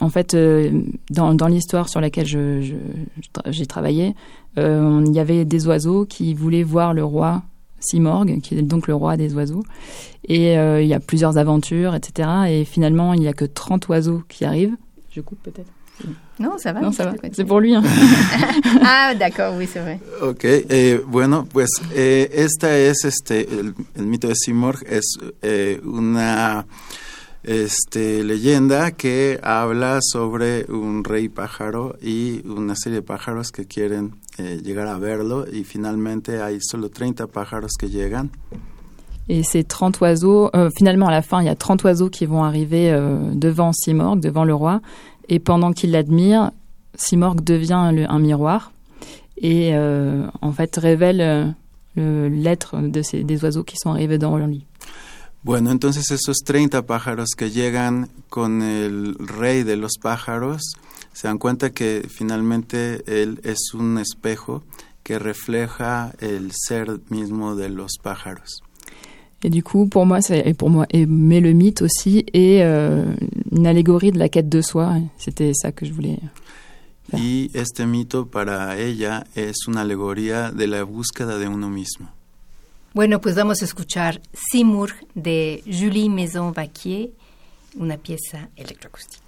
en 0.00 0.08
fait, 0.08 0.34
euh, 0.34 0.70
dans, 1.10 1.34
dans 1.34 1.48
l'histoire 1.48 1.88
sur 1.88 2.00
laquelle 2.00 2.26
j'ai 2.26 3.66
travaillé, 3.66 4.14
euh, 4.58 5.04
il 5.06 5.12
y 5.12 5.20
avait 5.20 5.44
des 5.44 5.66
oiseaux 5.66 6.04
qui 6.04 6.34
voulaient 6.34 6.62
voir 6.62 6.94
le 6.94 7.04
roi 7.04 7.42
Simorgue, 7.80 8.40
qui 8.40 8.56
est 8.56 8.62
donc 8.62 8.88
le 8.88 8.94
roi 8.94 9.16
des 9.16 9.34
oiseaux. 9.34 9.62
Et 10.26 10.56
euh, 10.58 10.80
il 10.80 10.88
y 10.88 10.94
a 10.94 11.00
plusieurs 11.00 11.36
aventures, 11.36 11.94
etc. 11.94 12.28
Et 12.48 12.64
finalement, 12.64 13.12
il 13.12 13.20
n'y 13.20 13.28
a 13.28 13.34
que 13.34 13.44
30 13.44 13.88
oiseaux 13.88 14.22
qui 14.28 14.44
arrivent. 14.44 14.76
Je 15.10 15.20
coupe 15.20 15.38
peut-être? 15.42 15.70
Non, 16.38 16.58
ça 16.58 16.72
va. 16.72 16.80
Non, 16.80 16.92
ça 16.92 17.04
va. 17.04 17.12
C'est 17.32 17.44
pour 17.44 17.60
lui. 17.60 17.74
Hein. 17.74 17.82
Ah, 18.82 19.14
d'accord, 19.14 19.54
oui, 19.56 19.68
c'est 19.70 19.80
vrai. 19.80 20.00
Ok, 20.20 20.44
eh, 20.44 21.00
bueno, 21.06 21.46
pues 21.50 21.70
eh, 21.94 22.28
esta 22.34 22.76
es 22.76 23.04
este 23.04 23.48
el, 23.48 23.74
el 23.94 24.06
mito 24.06 24.28
de 24.28 24.34
Simorg 24.34 24.82
es 24.86 25.16
eh, 25.42 25.80
una 25.84 26.66
este 27.44 28.24
leyenda 28.24 28.92
que 28.92 29.38
habla 29.42 29.98
sobre 30.00 30.64
un 30.68 31.04
rey 31.04 31.28
pájaro 31.28 31.96
y 32.02 32.46
una 32.46 32.74
serie 32.74 33.00
de 33.00 33.02
pájaros 33.02 33.50
que 33.52 33.66
quieren 33.66 34.16
eh, 34.38 34.60
llegar 34.62 34.88
a 34.88 34.98
verlo 34.98 35.46
y 35.50 35.64
finalmente 35.64 36.40
hay 36.40 36.58
solo 36.60 36.88
30 36.88 37.26
pájaros 37.26 37.72
que 37.78 37.88
llegan 37.88 38.30
Et 39.28 39.42
ces 39.42 39.64
30 39.64 40.02
oiseaux, 40.02 40.50
euh, 40.54 40.68
finalement, 40.76 41.06
à 41.06 41.10
la 41.10 41.22
fin, 41.22 41.40
il 41.40 41.46
y 41.46 41.48
a 41.48 41.54
30 41.54 41.82
oiseaux 41.84 42.10
qui 42.10 42.26
vont 42.26 42.44
arriver 42.44 42.92
euh, 42.92 43.30
devant 43.32 43.72
Simorgue, 43.72 44.20
devant 44.20 44.44
le 44.44 44.54
roi. 44.54 44.82
Et 45.28 45.38
pendant 45.38 45.72
qu'il 45.72 45.90
l'admire, 45.92 46.50
Simorgue 46.96 47.42
devient 47.42 47.90
le- 47.92 48.10
un 48.10 48.18
miroir 48.18 48.72
et 49.36 49.70
euh, 49.74 50.26
en 50.42 50.52
fait 50.52 50.76
révèle 50.76 51.54
euh, 51.98 52.28
l'être 52.28 52.76
de 52.80 53.02
ces, 53.02 53.24
des 53.24 53.42
oiseaux 53.44 53.64
qui 53.64 53.76
sont 53.76 53.90
arrivés 53.90 54.18
dans 54.18 54.36
le 54.36 54.46
lit. 54.46 54.66
Bueno, 55.44 55.70
entonces 55.70 56.10
esos 56.10 56.38
30 56.44 56.80
pájaros 56.86 57.34
que 57.36 57.50
llegan 57.50 58.08
con 58.30 58.62
el 58.62 59.14
rey 59.18 59.62
de 59.62 59.76
los 59.76 59.98
pájaros 60.00 60.62
se 61.12 61.28
dan 61.28 61.36
cuenta 61.38 61.70
que 61.70 62.06
finalmente 62.08 63.02
él 63.06 63.40
es 63.44 63.74
un 63.74 63.98
espejo 63.98 64.62
que 65.02 65.18
refleja 65.18 66.12
el 66.20 66.50
ser 66.52 66.98
mismo 67.10 67.56
de 67.56 67.68
los 67.68 67.98
pájaros. 68.02 68.62
Et 69.44 69.50
du 69.50 69.62
coup, 69.62 69.86
pour 69.86 70.06
moi, 70.06 70.22
c'est 70.22 70.54
pour 70.54 70.70
moi, 70.70 70.86
et, 70.90 71.04
mais 71.04 71.40
le 71.40 71.52
mythe 71.52 71.82
aussi 71.82 72.24
est 72.32 72.62
euh, 72.62 73.04
une 73.52 73.66
allégorie 73.66 74.10
de 74.10 74.18
la 74.18 74.30
quête 74.30 74.48
de 74.48 74.62
soi. 74.62 74.94
C'était 75.18 75.52
ça 75.52 75.70
que 75.70 75.84
je 75.84 75.92
voulais. 75.92 76.18
Claro. 77.10 77.22
Y 77.22 77.50
este 77.52 77.84
mito 77.84 78.26
para 78.26 78.78
ella 78.78 79.26
es 79.34 79.68
una 79.68 79.82
alegoría 79.82 80.50
de 80.50 80.66
la 80.66 80.82
búsqueda 80.82 81.36
de 81.36 81.48
uno 81.48 81.68
mismo. 81.68 82.08
Bueno, 82.94 83.20
pues 83.20 83.34
vamos 83.34 83.60
a 83.60 83.66
escuchar 83.66 84.22
Simurg 84.32 84.94
de 85.14 85.62
Julie 85.66 86.08
Maison-Vaquier, 86.08 87.10
una 87.76 87.98
pieza 87.98 88.48
electroacústica. 88.56 89.23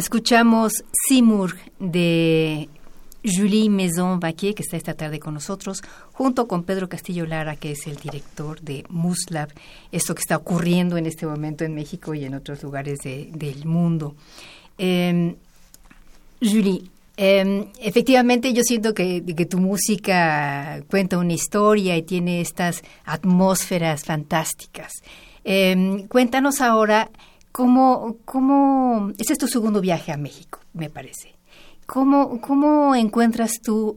Escuchamos 0.00 0.82
Simurg 1.06 1.58
de 1.78 2.70
Julie 3.22 3.68
Maison 3.68 4.18
Vaquier, 4.18 4.54
que 4.54 4.62
está 4.62 4.78
esta 4.78 4.94
tarde 4.94 5.20
con 5.20 5.34
nosotros, 5.34 5.82
junto 6.12 6.48
con 6.48 6.62
Pedro 6.64 6.88
Castillo 6.88 7.26
Lara, 7.26 7.56
que 7.56 7.72
es 7.72 7.86
el 7.86 7.96
director 7.96 8.62
de 8.62 8.86
Muslab, 8.88 9.50
esto 9.92 10.14
que 10.14 10.22
está 10.22 10.38
ocurriendo 10.38 10.96
en 10.96 11.04
este 11.04 11.26
momento 11.26 11.64
en 11.64 11.74
México 11.74 12.14
y 12.14 12.24
en 12.24 12.32
otros 12.32 12.62
lugares 12.62 13.00
del 13.00 13.66
mundo. 13.66 14.14
Em, 14.78 15.36
Julie, 16.40 16.84
em, 17.18 17.66
efectivamente 17.78 18.54
yo 18.54 18.62
siento 18.62 18.94
que, 18.94 19.22
que, 19.22 19.44
tu 19.44 19.58
música 19.58 20.82
cuenta 20.88 21.18
una 21.18 21.34
historia 21.34 21.94
y 21.98 22.02
tiene 22.04 22.40
estas 22.40 22.82
atmósferas 23.04 24.04
fantásticas. 24.06 24.92
Em, 25.44 26.08
cuéntanos 26.08 26.62
ahora 26.62 27.10
cómo, 27.52 28.16
cómo, 28.24 29.12
este 29.18 29.32
es 29.34 29.38
tu 29.38 29.48
segundo 29.48 29.80
viaje 29.80 30.12
a 30.12 30.16
México, 30.16 30.60
me 30.72 30.90
parece. 30.90 31.34
¿Cómo, 31.86 32.40
cómo 32.40 32.94
encuentras 32.94 33.60
tú 33.62 33.96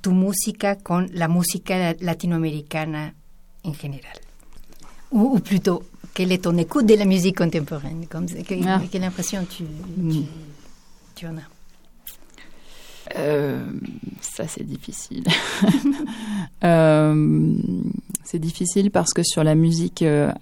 tu 0.00 0.12
música 0.12 0.76
con 0.76 1.10
la 1.12 1.28
música 1.28 1.94
latinoamericana 2.00 3.14
en 3.62 3.74
general? 3.74 4.18
O, 5.10 5.38
plutôt, 5.40 5.84
quelle 6.14 6.32
est 6.32 6.42
ton 6.42 6.56
écoute 6.58 6.86
de 6.86 6.96
la 6.96 7.04
musique 7.04 7.36
contemporaine 7.36 8.08
ah. 8.66 8.82
Quelle 8.90 9.04
impression 9.04 9.44
tu, 9.44 9.64
tu, 9.64 10.24
tu 11.14 11.26
en 11.26 11.38
as 11.38 11.53
euh, 13.16 13.64
ça 14.20 14.46
c'est 14.48 14.64
difficile. 14.64 15.24
euh, 16.64 17.54
c'est 18.24 18.38
difficile 18.38 18.90
parce 18.90 19.12
que 19.12 19.22
sur 19.22 19.44
la 19.44 19.54
musique 19.54 20.02
euh, 20.02 20.32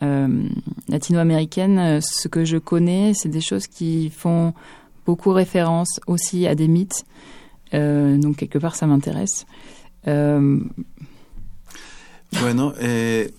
latino-américaine, 0.89 2.01
ce 2.01 2.29
que 2.29 2.45
je 2.45 2.59
connais, 2.59 3.13
c'est 3.15 3.29
des 3.29 3.41
choses 3.41 3.67
qui 3.67 4.11
font 4.11 4.55
beaucoup 5.07 5.33
référence 5.33 6.01
aussi 6.07 6.47
à 6.47 6.55
des 6.55 6.69
mythes. 6.69 7.05
Euh, 7.75 8.19
donc 8.19 8.37
quelque 8.37 8.59
part, 8.59 8.77
ça 8.77 8.87
m'intéresse. 8.87 9.47
Euh... 10.07 10.61
Bueno, 12.41 12.73
eh, 12.81 13.35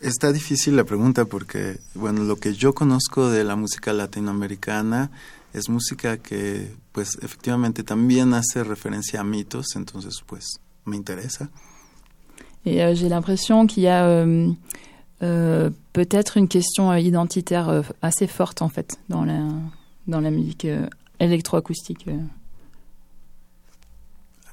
está 0.00 0.32
difícil 0.32 0.76
la 0.76 0.84
pregunta 0.84 1.24
porque, 1.24 1.78
bueno, 1.94 2.22
lo 2.22 2.36
que 2.36 2.54
yo 2.54 2.72
conozco 2.72 3.28
de 3.28 3.42
la 3.42 3.56
música 3.56 3.92
latinoamericana 3.92 5.10
es 5.52 5.68
música 5.68 6.18
que, 6.18 6.74
pues, 6.92 7.18
efectivamente 7.22 7.82
también 7.82 8.34
hace 8.34 8.64
referencia 8.64 9.20
a 9.20 9.24
mitos, 9.24 9.76
entonces, 9.76 10.22
pues, 10.26 10.60
me 10.84 10.96
interesa. 10.96 11.50
Et 12.64 12.82
euh, 12.82 12.94
j'ai 12.94 13.08
l'impression 13.08 13.66
qu'il 13.66 13.82
y 13.82 13.88
a 13.88 14.04
euh, 14.04 14.52
euh, 15.22 15.70
peut-être 15.92 16.36
une 16.36 16.48
question 16.48 16.94
identitaire 16.94 17.68
euh, 17.68 17.82
assez 18.02 18.26
forte, 18.26 18.62
en 18.62 18.68
fait, 18.68 18.98
dans 19.08 19.24
la, 19.24 19.48
dans 20.06 20.20
la 20.20 20.30
musique 20.30 20.64
euh, 20.64 20.86
électroacoustique 21.18 22.06
euh, 22.08 22.18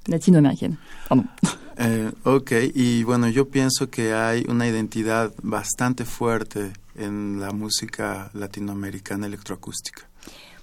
latinoaméricaine. 0.07 0.75
Pardon. 1.07 1.25
Eh, 1.81 2.11
ok, 2.25 2.51
y 2.75 3.03
bueno, 3.05 3.29
yo 3.29 3.45
pienso 3.45 3.89
que 3.89 4.13
hay 4.13 4.43
una 4.49 4.67
identidad 4.67 5.31
bastante 5.41 6.03
fuerte 6.03 6.73
en 6.97 7.39
la 7.39 7.53
música 7.53 8.29
latinoamericana 8.33 9.27
electroacústica. 9.27 10.01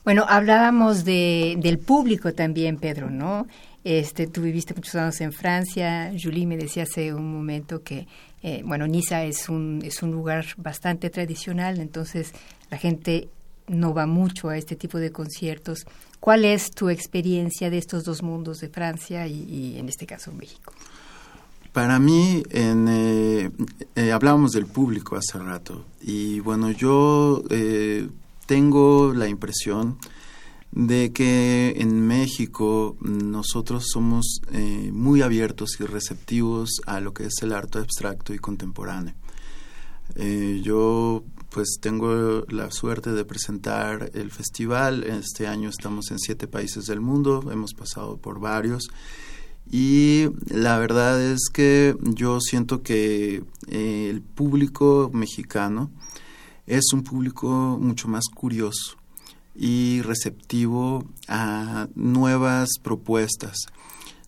Bueno, 0.06 0.24
hablábamos 0.28 1.04
de, 1.04 1.56
del 1.58 1.80
público 1.80 2.32
también, 2.32 2.76
Pedro, 2.76 3.10
¿no? 3.10 3.48
Este, 3.82 4.28
tú 4.28 4.40
viviste 4.40 4.72
muchos 4.72 4.94
años 4.94 5.20
en 5.20 5.32
Francia. 5.32 6.12
Julie 6.16 6.46
me 6.46 6.56
decía 6.56 6.84
hace 6.84 7.12
un 7.12 7.34
momento 7.34 7.82
que, 7.82 8.06
eh, 8.40 8.62
bueno, 8.64 8.86
Niza 8.86 9.24
es 9.24 9.48
un, 9.48 9.82
es 9.84 10.04
un 10.04 10.12
lugar 10.12 10.46
bastante 10.58 11.10
tradicional, 11.10 11.80
entonces 11.80 12.32
la 12.70 12.78
gente 12.78 13.30
no 13.66 13.94
va 13.94 14.06
mucho 14.06 14.48
a 14.48 14.56
este 14.56 14.76
tipo 14.76 14.98
de 14.98 15.10
conciertos. 15.10 15.84
¿Cuál 16.20 16.44
es 16.44 16.70
tu 16.70 16.88
experiencia 16.88 17.68
de 17.68 17.78
estos 17.78 18.04
dos 18.04 18.22
mundos 18.22 18.60
de 18.60 18.68
Francia 18.68 19.26
y, 19.26 19.76
en 19.76 19.88
este 19.88 20.06
caso 20.06 20.30
México? 20.30 20.72
Para 21.72 21.98
mí, 21.98 22.44
en, 22.50 22.86
eh, 22.88 23.50
eh, 23.96 24.12
hablábamos 24.12 24.52
del 24.52 24.66
público 24.66 25.16
hace 25.16 25.36
rato 25.40 25.84
y 26.00 26.38
bueno, 26.38 26.70
yo 26.70 27.42
eh, 27.50 28.08
tengo 28.46 29.12
la 29.12 29.28
impresión 29.28 29.98
de 30.72 31.12
que 31.12 31.74
en 31.78 32.06
México 32.06 32.96
nosotros 33.00 33.86
somos 33.92 34.40
muy 34.92 35.22
abiertos 35.22 35.80
y 35.80 35.84
receptivos 35.84 36.80
a 36.86 37.00
lo 37.00 37.14
que 37.14 37.24
es 37.24 37.34
el 37.42 37.52
arte 37.52 37.78
abstracto 37.78 38.34
y 38.34 38.38
contemporáneo. 38.38 39.14
yo 40.62 41.24
pues 41.56 41.78
tengo 41.80 42.44
la 42.48 42.70
suerte 42.70 43.12
de 43.12 43.24
presentar 43.24 44.10
el 44.12 44.30
festival. 44.30 45.04
Este 45.04 45.46
año 45.46 45.70
estamos 45.70 46.10
en 46.10 46.18
siete 46.18 46.46
países 46.46 46.84
del 46.84 47.00
mundo, 47.00 47.48
hemos 47.50 47.72
pasado 47.72 48.18
por 48.18 48.40
varios. 48.40 48.90
Y 49.70 50.26
la 50.48 50.78
verdad 50.78 51.18
es 51.22 51.48
que 51.50 51.96
yo 52.02 52.40
siento 52.40 52.82
que 52.82 53.42
eh, 53.68 54.08
el 54.10 54.20
público 54.20 55.10
mexicano 55.14 55.90
es 56.66 56.92
un 56.92 57.02
público 57.02 57.78
mucho 57.80 58.08
más 58.08 58.24
curioso 58.34 58.96
y 59.54 60.02
receptivo 60.02 61.04
a 61.28 61.88
nuevas 61.94 62.70
propuestas. 62.82 63.56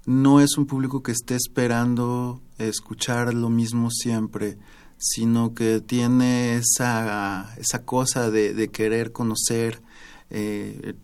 No 0.06 0.40
es 0.40 0.56
un 0.56 0.66
público 0.66 1.02
que 1.02 1.12
esté 1.12 1.34
esperando 1.34 2.40
escuchar 2.56 3.34
lo 3.34 3.50
mismo 3.50 3.90
siempre, 3.90 4.56
sino 4.96 5.54
que 5.54 5.80
tiene 5.80 6.56
esa, 6.56 7.54
esa 7.58 7.84
cosa 7.84 8.30
de, 8.30 8.54
de 8.54 8.68
querer 8.68 9.12
conocer 9.12 9.82
eh, 10.30 10.94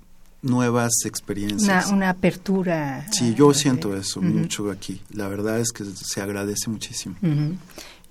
nuevas 0.43 0.93
experiencias. 1.05 1.87
Una, 1.87 1.97
una, 1.97 2.11
apertura. 2.11 3.07
Sí, 3.13 3.35
yo 3.35 3.53
siento 3.55 3.97
eso 3.97 4.21
uh 4.21 4.23
-huh. 4.23 4.35
mucho 4.35 4.71
aquí. 4.71 5.01
La 5.11 5.29
verdad 5.29 5.61
es 5.61 5.71
que 5.73 5.85
se 5.85 6.21
agradece 6.21 6.71
muchísimo. 6.71 7.17
Uh 7.23 7.27
-huh. 7.27 7.57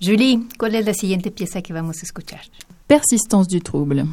Julie, 0.00 0.46
¿cuál 0.58 0.74
es 0.74 0.86
la 0.86 0.94
siguiente 0.94 1.30
pieza 1.30 1.62
que 1.62 1.72
vamos 1.72 1.98
a 2.02 2.06
escuchar? 2.06 2.42
Persistance 2.86 3.48
du 3.48 3.60
trouble. 3.60 4.06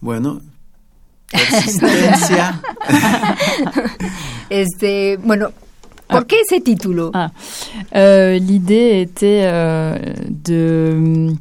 Bueno, 0.00 0.40
persistencia. 1.30 2.60
este, 4.50 5.16
bueno, 5.18 5.48
Pourquoi 6.12 6.38
ah. 6.40 6.44
ce 6.48 6.60
titre 6.60 7.10
ah. 7.14 7.30
euh, 7.94 8.38
L'idée 8.38 9.00
était 9.00 9.42
euh, 9.44 9.98
de 10.28 11.32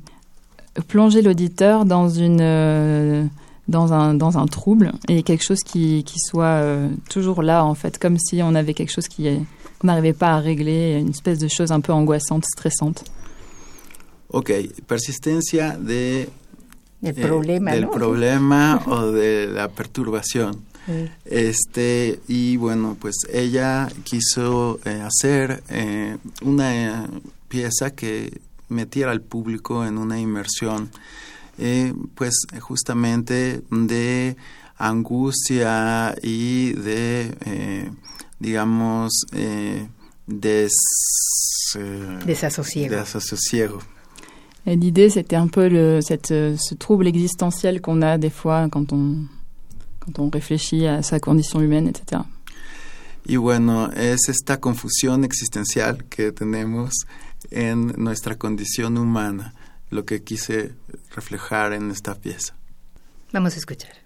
euh, 0.77 0.81
plonger 0.87 1.21
l'auditeur 1.21 1.85
dans 1.85 2.09
une 2.09 2.39
euh, 2.41 3.25
dans 3.67 3.93
un 3.93 4.13
dans 4.13 4.37
un 4.37 4.45
trouble 4.45 4.93
et 5.07 5.23
quelque 5.23 5.43
chose 5.43 5.61
qui, 5.63 6.03
qui 6.03 6.19
soit 6.19 6.45
euh, 6.45 6.89
toujours 7.09 7.41
là 7.41 7.65
en 7.65 7.75
fait 7.75 7.97
comme 7.97 8.17
si 8.17 8.41
on 8.41 8.55
avait 8.55 8.73
quelque 8.73 8.91
chose 8.91 9.07
qui 9.07 9.27
qu'on 9.79 9.87
n'arrivait 9.87 10.13
pas 10.13 10.31
à 10.31 10.39
régler 10.39 10.99
une 10.99 11.09
espèce 11.09 11.39
de 11.39 11.47
chose 11.47 11.71
un 11.71 11.81
peu 11.81 11.91
angoissante 11.91 12.45
stressante. 12.45 13.03
Ok, 14.29 14.53
persistencia 14.87 15.75
de 15.75 16.25
del 17.01 17.17
eh, 17.17 17.21
problema, 17.21 17.71
del 17.71 17.81
¿no? 17.81 17.91
problema 17.91 18.81
o 18.87 19.11
de 19.11 19.47
la 19.47 19.67
perturbación. 19.69 20.71
Este, 21.25 22.19
y 22.27 22.57
bueno, 22.57 22.97
pues 22.99 23.15
ella 23.31 23.87
quiso 24.03 24.79
eh, 24.85 25.01
hacer 25.01 25.63
eh, 25.69 26.17
una 26.41 27.07
pieza 27.47 27.91
que 27.91 28.41
metiera 28.67 29.11
al 29.11 29.21
público 29.21 29.85
en 29.85 29.97
una 29.97 30.19
inmersión, 30.19 30.89
eh, 31.57 31.93
pues 32.15 32.33
justamente 32.59 33.61
de 33.69 34.35
angustia 34.77 36.15
y 36.23 36.73
de, 36.73 37.91
digamos, 38.39 39.11
des, 40.25 40.73
desasosiego. 42.25 42.95
desasosiego. 42.95 43.79
L'idée, 44.65 45.09
c'était 45.09 45.35
un 45.35 45.47
peu 45.47 45.67
le, 45.67 46.01
cette, 46.01 46.27
ce 46.27 46.75
trouble 46.75 47.07
existentiel 47.07 47.81
qu'on 47.81 48.01
a 48.01 48.17
des 48.17 48.29
fois 48.29 48.67
quand 48.69 48.93
on 48.93 49.25
quand 50.01 50.19
on 50.19 50.29
réfléchit 50.29 50.87
à 50.87 51.01
sa 51.01 51.19
condition 51.19 51.61
humaine, 51.61 51.87
etc. 51.87 52.23
Y 53.25 53.37
bueno, 53.37 53.91
es 53.91 54.29
esta 54.29 54.59
confusión 54.59 55.23
existencial 55.23 56.05
que 56.05 56.31
tenemos 56.31 57.05
en 57.51 57.93
nuestra 57.97 58.35
condición 58.35 58.97
humana, 58.97 59.53
lo 59.91 60.05
que 60.05 60.23
quise 60.23 60.73
reflejar 61.15 61.73
en 61.73 61.91
esta 61.91 62.15
pieza. 62.15 62.55
Vamos 63.31 63.55
a 63.55 63.57
escuchar. 63.57 64.00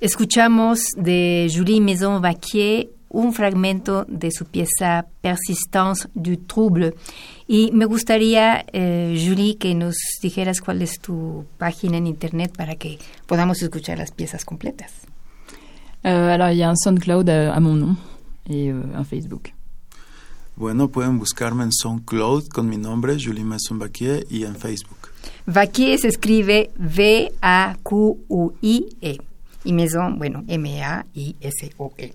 Escuchamos 0.00 0.78
de 0.96 1.50
Julie 1.52 1.80
Maison-Vaquier 1.80 2.88
un 3.10 3.32
fragmento 3.32 4.04
de 4.08 4.30
su 4.30 4.44
pieza 4.44 5.06
Persistance 5.20 6.08
du 6.14 6.36
Trouble. 6.36 6.94
Y 7.46 7.70
me 7.72 7.84
gustaría, 7.86 8.64
eh, 8.72 9.20
Julie, 9.26 9.56
que 9.56 9.74
nos 9.74 9.96
dijeras 10.22 10.60
cuál 10.60 10.82
es 10.82 11.00
tu 11.00 11.46
página 11.56 11.96
en 11.96 12.06
Internet 12.06 12.54
para 12.56 12.76
que 12.76 12.98
podamos 13.26 13.62
escuchar 13.62 13.98
las 13.98 14.12
piezas 14.12 14.44
completas. 14.44 14.92
Euh, 16.04 16.30
alors, 16.32 16.52
il 16.52 16.58
y 16.58 16.62
a 16.62 16.70
un 16.70 16.76
SoundCloud 16.76 17.28
à, 17.28 17.52
à 17.54 17.60
mon 17.60 17.74
nom 17.74 17.96
et 18.48 18.70
euh, 18.70 18.82
un 18.94 19.04
Facebook. 19.04 19.52
Bueno, 20.56 20.88
pueden 20.88 21.18
buscarme 21.18 21.64
en 21.64 21.72
SoundCloud 21.72 22.48
con 22.48 22.68
mi 22.68 22.76
nombre, 22.78 23.18
Julie 23.18 23.44
Masson-Baquier, 23.44 24.26
y 24.30 24.44
en 24.44 24.54
Facebook. 24.54 25.10
Vaquier 25.46 25.98
se 25.98 26.08
escribe 26.08 26.70
V-A-Q-U-I-E. 26.78 27.28
Y 29.68 29.74
Maison, 29.74 30.18
bueno, 30.18 30.44
M-A-I-S-O-N. 30.48 32.14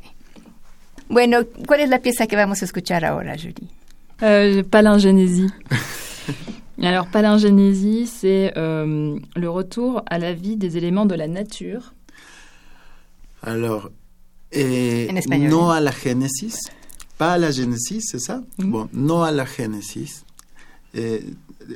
Bueno, 1.07 1.37
¿cuál 1.67 1.81
es 1.81 1.89
la 1.89 1.99
pieza 1.99 2.25
que 2.25 2.35
vamos 2.35 2.63
a 2.63 2.65
escuchar 2.65 3.05
ahora, 3.05 3.35
Julie? 3.37 3.69
Euh, 4.23 4.63
palingénésie. 4.63 5.51
Alors, 6.81 7.05
palingénésie, 7.05 8.07
c'est 8.07 8.53
euh, 8.57 9.19
le 9.35 9.49
retour 9.51 10.01
à 10.07 10.17
la 10.17 10.33
vie 10.33 10.57
des 10.57 10.77
éléments 10.77 11.05
de 11.05 11.13
la 11.13 11.27
nature. 11.27 11.93
Alors, 13.43 13.91
eh, 14.51 15.09
no 15.29 15.71
¿eh? 15.71 15.77
a 15.77 15.79
la 15.79 15.91
génesis, 15.91 16.57
pas 17.19 17.33
à 17.33 17.37
la 17.37 17.51
génesis, 17.51 18.01
c'est 18.01 18.19
ça? 18.19 18.41
Bon, 18.57 18.89
no 18.93 19.21
a 19.21 19.29
la 19.29 19.45
génesis. 19.45 20.25
Eh, 20.95 21.21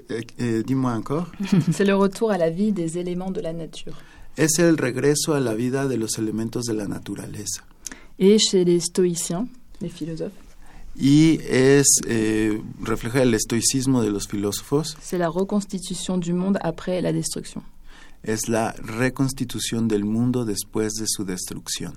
eh, 0.09 0.27
eh, 0.39 0.63
Dis-moi 0.63 0.93
encore. 0.93 1.27
c'est 1.71 1.85
le 1.85 1.93
retour 1.93 2.31
à 2.31 2.39
la 2.39 2.49
vie 2.49 2.71
des 2.71 2.97
éléments 2.97 3.29
de 3.29 3.41
la 3.41 3.53
nature. 3.53 3.97
Es 4.37 4.59
el 4.59 4.77
regreso 4.77 5.33
a 5.33 5.39
la 5.39 5.53
vida 5.55 5.87
de 5.87 5.97
los 5.97 6.17
elementos 6.17 6.65
de 6.65 6.73
la 6.73 6.87
naturaleza. 6.87 7.63
Et 8.19 8.37
chez 8.39 8.65
les 8.65 8.79
stoïciens, 8.79 9.47
les 9.81 9.89
philosophes, 9.89 10.31
Y 10.99 11.39
es, 11.47 11.85
eh, 12.07 12.59
refleja 12.81 13.21
el 13.21 13.33
estoicismo 13.35 14.01
de 14.01 14.09
los 14.09 14.27
filósofos, 14.27 14.97
c'est 14.99 15.19
la 15.19 15.29
reconstitution 15.29 16.17
du 16.19 16.33
monde 16.33 16.57
après 16.63 17.01
la 17.03 17.11
destruction. 17.13 17.61
es 18.23 18.47
la 18.49 18.71
reconstitución 18.73 19.87
del 19.87 20.03
mundo 20.05 20.43
después 20.45 20.93
de 20.93 21.05
su 21.07 21.23
destrucción. 21.23 21.93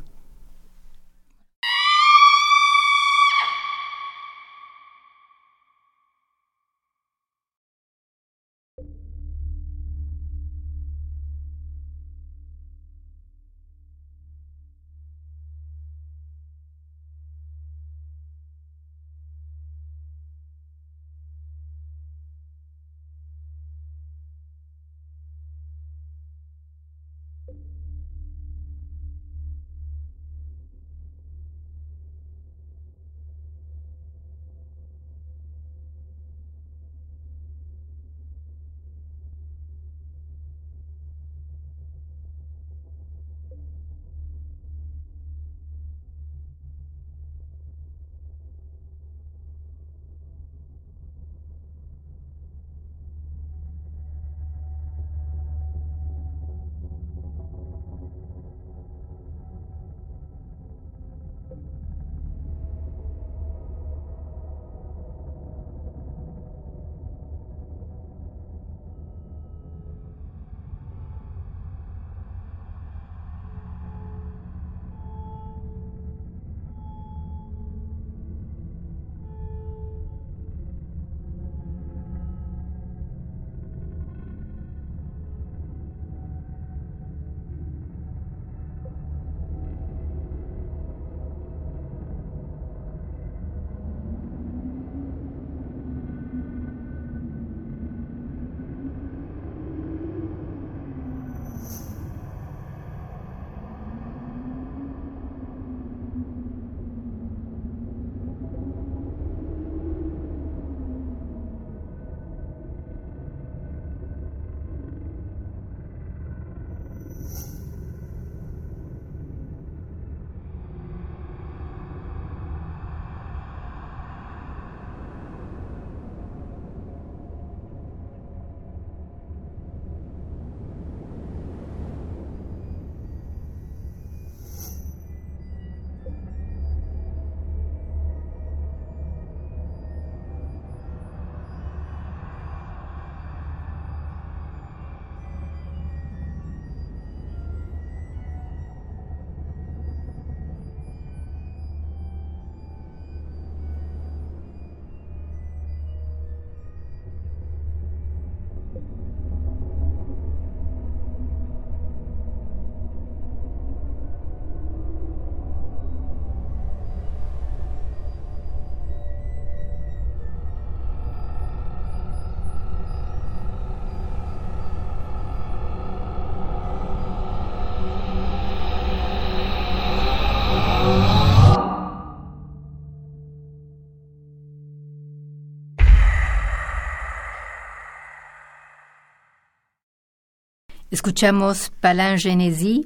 Escuchamos 190.91 191.71
Palin 191.81 192.19
Genésie 192.19 192.85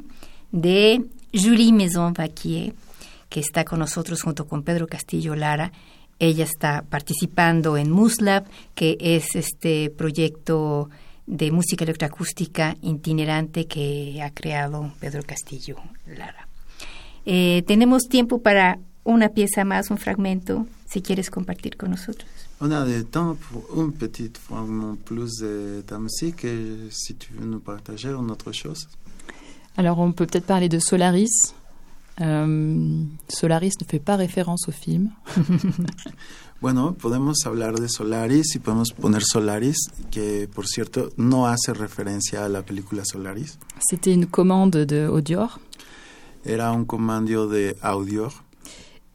de 0.52 1.04
Julie 1.32 1.72
Maison-Vaquier, 1.72 2.74
que 3.28 3.40
está 3.40 3.64
con 3.64 3.80
nosotros 3.80 4.22
junto 4.22 4.46
con 4.46 4.62
Pedro 4.62 4.86
Castillo 4.86 5.34
Lara. 5.34 5.72
Ella 6.18 6.44
está 6.44 6.84
participando 6.88 7.76
en 7.76 7.90
MUSLAB, 7.90 8.44
que 8.74 8.96
es 9.00 9.34
este 9.34 9.90
proyecto 9.90 10.90
de 11.26 11.50
música 11.50 11.84
electroacústica 11.84 12.76
itinerante 12.82 13.66
que 13.66 14.20
ha 14.22 14.30
creado 14.30 14.92
Pedro 15.00 15.22
Castillo 15.22 15.76
Lara. 16.06 16.48
Eh, 17.26 17.64
tenemos 17.66 18.04
tiempo 18.04 18.42
para 18.42 18.78
una 19.02 19.30
pieza 19.30 19.64
más, 19.64 19.90
un 19.90 19.98
fragmento, 19.98 20.66
si 20.86 21.02
quieres 21.02 21.30
compartir 21.30 21.76
con 21.76 21.90
nosotros. 21.90 22.30
On 22.60 22.70
a 22.70 22.84
de 22.84 23.02
temps 23.02 23.36
pour 23.36 23.82
un 23.82 23.90
petit 23.90 24.30
fragment 24.40 24.96
plus 25.04 25.38
de 25.40 25.82
ta 25.86 25.98
musique 25.98 26.44
et 26.44 26.76
si 26.90 27.14
tu 27.16 27.32
veux 27.34 27.46
nous 27.46 27.60
partager 27.60 28.08
une 28.08 28.30
autre 28.30 28.52
chose. 28.52 28.88
Alors 29.76 29.98
on 29.98 30.12
peut 30.12 30.26
peut-être 30.26 30.46
parler 30.46 30.68
de 30.68 30.78
Solaris. 30.78 31.54
Euh, 32.20 33.02
Solaris 33.28 33.72
ne 33.80 33.86
fait 33.86 33.98
pas 33.98 34.16
référence 34.16 34.68
au 34.68 34.72
film. 34.72 35.10
Bueno, 36.60 36.94
podemos 36.94 37.44
hablar 37.44 37.74
de 37.74 37.88
Solaris 37.88 38.54
y 38.54 38.58
podemos 38.58 38.90
poner 38.92 39.22
Solaris, 39.22 39.76
que 40.10 40.48
por 40.48 40.66
cierto 40.66 41.10
no 41.18 41.46
hace 41.46 41.74
referencia 41.74 42.46
a 42.46 42.48
la 42.48 42.62
película 42.62 43.04
Solaris. 43.04 43.58
C'était 43.80 44.14
une 44.14 44.24
commande 44.24 44.70
de 44.70 45.06
Audior 45.06 45.60
Era 46.46 46.70
un 46.70 46.84
comando 46.86 47.48
de 47.48 47.76
audio 47.82 48.28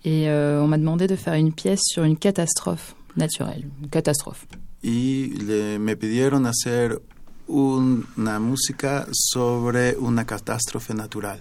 et 0.03 0.29
euh, 0.29 0.61
on 0.61 0.67
m'a 0.67 0.77
demandé 0.77 1.07
de 1.07 1.15
faire 1.15 1.33
une 1.33 1.51
pièce 1.51 1.81
sur 1.83 2.03
une 2.03 2.17
catastrophe 2.17 2.95
naturelle, 3.15 3.65
une 3.81 3.89
catastrophe. 3.89 4.45
y 4.83 5.27
le, 5.45 5.77
me 5.79 5.95
pidieron 5.95 6.45
hacer 6.45 7.01
un- 7.47 8.05
una 8.17 8.39
música 8.39 9.07
sobre 9.11 9.95
una 9.97 10.25
catástrofe 10.25 10.93
natural. 10.93 11.39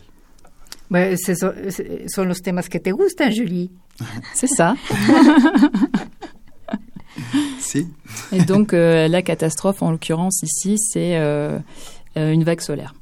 Bueno, 0.89 1.07
es 1.13 1.29
eso- 1.29 1.53
es- 1.55 1.83
son 2.15 2.29
los 2.29 2.41
temas 2.43 2.69
que 2.69 2.81
te 2.81 2.93
gustan, 2.93 3.33
Julie. 3.35 3.71
C'est 4.35 4.49
ça. 4.57 4.75
Sí, 7.61 7.89
Et 8.33 8.45
donc 8.47 8.73
euh, 8.73 9.09
la 9.09 9.23
catastrophe, 9.23 9.83
en 9.83 9.91
l'occurrence 9.91 10.41
ici, 10.43 10.77
c'est 10.79 11.17
euh, 11.19 11.59
euh, 12.17 12.33
une 12.33 12.45
vague 12.45 12.61
solaire. 12.61 12.95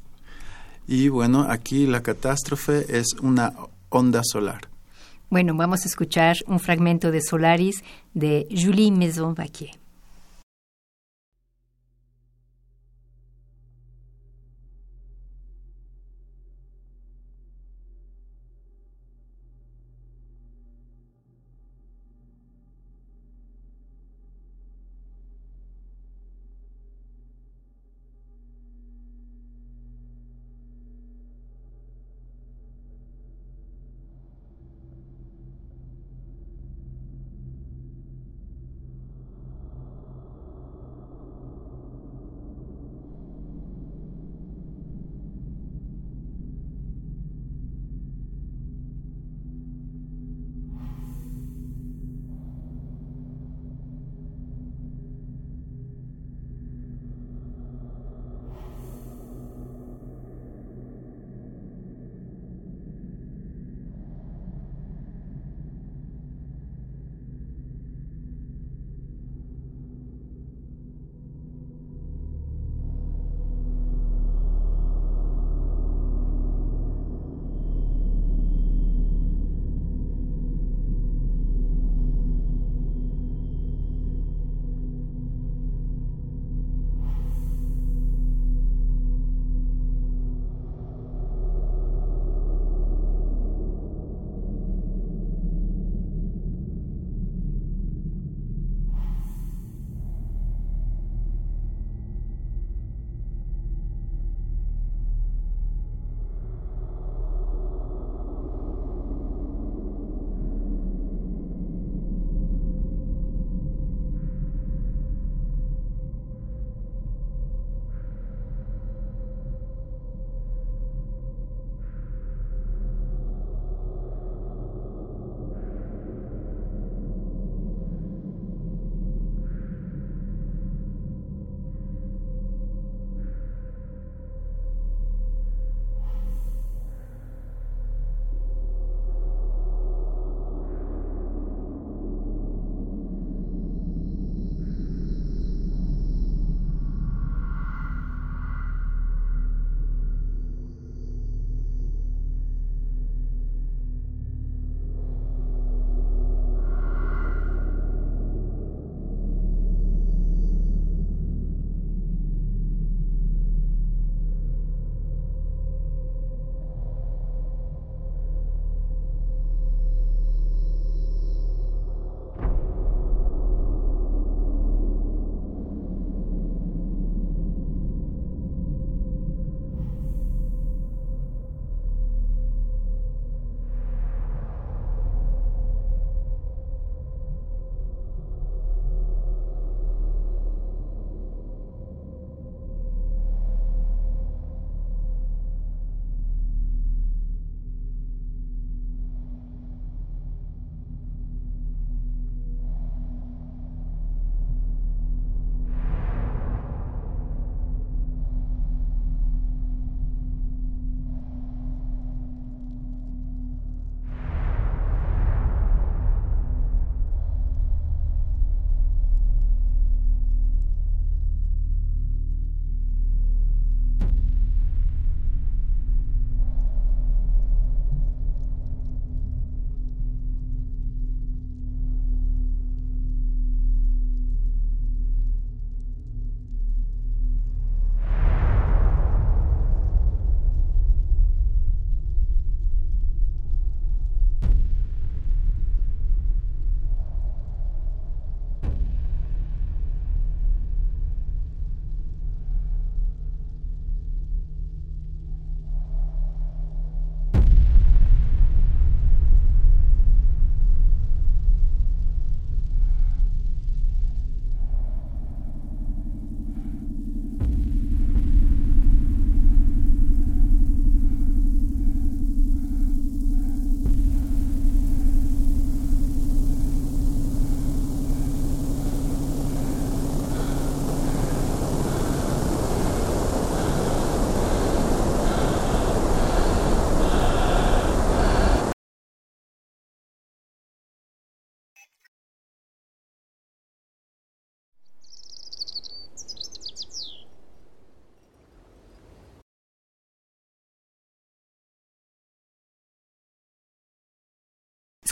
y 0.87 1.09
bueno, 1.09 1.45
aquí 1.47 1.85
la 1.85 2.01
catástrofe 2.01 2.85
es 2.89 3.07
una 3.21 3.53
onda 3.89 4.21
solar. 4.23 4.61
Bueno, 5.29 5.55
vamos 5.55 5.83
a 5.83 5.87
escuchar 5.89 6.37
un 6.47 6.59
fragmento 6.59 7.11
de 7.11 7.21
Solaris 7.21 7.83
de 8.13 8.47
Julie 8.49 8.91
Maison-Vaquier. 8.91 9.71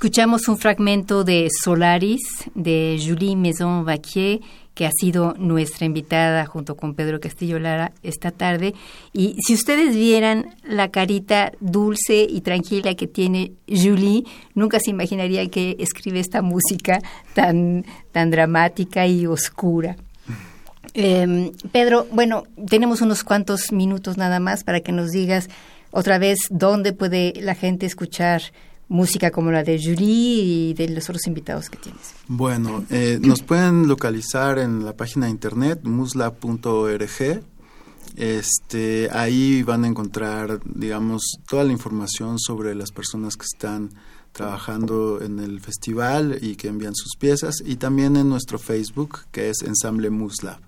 Escuchamos 0.06 0.48
un 0.48 0.60
fragmento 0.60 1.24
de 1.24 1.50
Solaris 1.64 2.22
de 2.54 3.02
Julie 3.04 3.36
Maison-Vaquier, 3.36 4.40
que 4.76 4.86
ha 4.86 4.92
sido 4.92 5.34
nuestra 5.40 5.88
invitada 5.88 6.46
junto 6.46 6.78
con 6.78 6.94
Pedro 6.94 7.20
Castillo 7.20 7.58
Lara 7.58 7.92
esta 8.04 8.30
tarde. 8.30 8.76
Y 9.14 9.36
si 9.44 9.56
ustedes 9.56 9.96
vieran 9.96 10.54
la 10.64 10.90
carita 10.92 11.54
dulce 11.60 12.28
y 12.30 12.42
tranquila 12.42 12.94
que 12.94 13.08
tiene 13.08 13.54
Julie, 13.68 14.26
nunca 14.54 14.80
se 14.80 14.92
imaginaría 14.92 15.50
que 15.50 15.76
escribe 15.80 16.20
esta 16.20 16.44
música 16.44 17.00
tan, 17.34 17.84
tan 18.12 18.30
dramática 18.30 19.08
y 19.08 19.26
oscura. 19.26 19.96
Eh, 20.94 21.52
Pedro, 21.72 22.06
bueno, 22.12 22.44
tenemos 22.70 23.02
unos 23.02 23.24
cuantos 23.24 23.72
minutos 23.72 24.18
nada 24.18 24.40
más 24.40 24.64
para 24.64 24.82
que 24.82 24.92
nos 24.92 25.10
digas 25.10 25.50
otra 25.90 26.20
vez 26.20 26.38
dónde 26.52 26.94
puede 26.94 27.34
la 27.42 27.56
gente 27.56 27.88
escuchar 27.88 28.44
música 28.88 29.32
como 29.32 29.52
la 29.52 29.64
de 29.64 29.80
Julie 29.82 30.44
y 30.44 30.74
de 30.74 30.90
los 30.90 31.10
otros 31.10 31.26
invitados 31.28 31.70
que 31.70 31.78
tienes. 31.78 32.14
Bueno, 32.28 32.86
eh, 32.90 33.20
nos 33.22 33.42
pueden 33.42 33.88
localizar 33.88 34.60
en 34.60 34.86
la 34.86 34.94
página 34.94 35.26
de 35.26 35.32
internet 35.32 35.82
musla.org. 35.84 37.44
Este, 38.16 39.10
ahí 39.12 39.64
van 39.64 39.84
a 39.84 39.88
encontrar, 39.88 40.60
digamos, 40.64 41.38
toda 41.48 41.64
la 41.64 41.72
información 41.72 42.40
sobre 42.40 42.74
las 42.76 42.92
personas 42.92 43.36
que 43.36 43.46
están 43.46 43.90
trabajando 44.32 45.22
en 45.22 45.40
el 45.40 45.62
festival 45.62 46.38
y 46.42 46.56
que 46.56 46.68
envían 46.68 46.94
sus 46.94 47.16
piezas 47.18 47.56
y 47.66 47.78
también 47.78 48.18
en 48.18 48.30
nuestro 48.30 48.60
Facebook 48.60 49.22
que 49.32 49.50
es 49.50 49.62
Ensamble 49.64 50.10
Musla. 50.10 50.60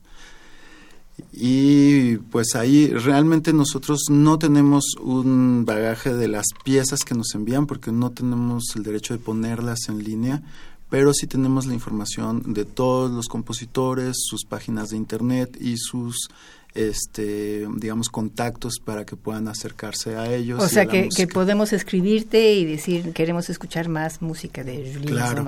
Y 1.32 2.18
pues 2.18 2.56
ahí 2.56 2.88
realmente 2.88 3.54
nosotros 3.54 4.02
no 4.10 4.38
tenemos 4.38 4.96
un 5.02 5.66
bagaje 5.66 6.14
de 6.14 6.28
las 6.28 6.46
piezas 6.64 7.04
que 7.04 7.16
nos 7.16 7.34
envían 7.34 7.66
porque 7.66 7.92
no 7.92 8.12
tenemos 8.12 8.76
el 8.76 8.84
derecho 8.84 9.14
de 9.14 9.24
ponerlas 9.24 9.90
en 9.90 10.04
línea, 10.04 10.44
pero 10.90 11.14
sí 11.14 11.28
tenemos 11.28 11.66
la 11.66 11.74
información 11.74 12.54
de 12.54 12.66
todos 12.66 13.12
los 13.12 13.28
compositores, 13.28 14.16
sus 14.20 14.46
páginas 14.46 14.90
de 14.90 14.98
internet 14.98 15.58
y 15.60 15.78
sus 15.78 16.30
este 16.78 17.68
digamos 17.78 18.10
contactos 18.10 18.76
para 18.84 19.06
que 19.06 19.16
puedan 19.16 19.48
acercarse 19.48 20.16
a 20.16 20.34
ellos. 20.34 20.64
O 20.64 20.68
sea 20.68 20.86
que, 20.86 21.10
que, 21.10 21.28
podemos 21.28 21.74
escribirte 21.74 22.54
y 22.54 22.66
decir 22.66 23.14
queremos 23.14 23.50
escuchar 23.50 23.90
más 23.90 24.22
música 24.22 24.64
de 24.64 24.94
Julien 24.94 25.16
claro. 25.16 25.46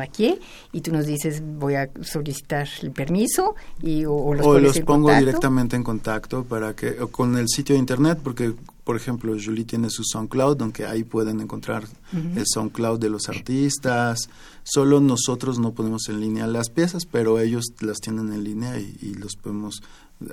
y 0.72 0.82
tú 0.82 0.92
nos 0.92 1.06
dices 1.06 1.42
voy 1.42 1.76
a 1.76 1.90
solicitar 2.02 2.68
el 2.82 2.92
permiso 2.92 3.56
y 3.82 4.06
o, 4.06 4.34
los, 4.34 4.46
o 4.46 4.60
los 4.60 4.80
pongo 4.82 5.14
directamente 5.14 5.76
en 5.76 5.84
contacto 5.84 6.44
para 6.44 6.76
que 6.76 6.96
con 7.12 7.38
el 7.38 7.48
sitio 7.48 7.76
de 7.76 7.80
internet 7.80 8.20
porque 8.24 8.54
por 8.90 8.96
ejemplo, 8.96 9.36
Julie 9.40 9.66
tiene 9.66 9.92
su 9.92 10.04
SoundCloud, 10.04 10.64
aunque 10.64 10.88
ahí 10.88 11.04
pueden 11.04 11.42
encontrar 11.42 11.84
el 12.12 12.44
SoundCloud 12.44 12.98
de 12.98 13.12
los 13.12 13.30
artistas. 13.30 14.32
Solo 14.64 15.00
nosotros 15.00 15.60
no 15.60 15.74
ponemos 15.74 16.10
en 16.10 16.20
línea 16.20 16.48
las 16.48 16.72
piezas, 16.72 17.06
pero 17.06 17.40
ellos 17.40 17.66
las 17.82 18.00
tienen 18.00 18.34
en 18.34 18.44
línea 18.44 18.80
y, 18.80 18.98
y 19.00 19.14
los 19.14 19.36
podemos 19.36 19.84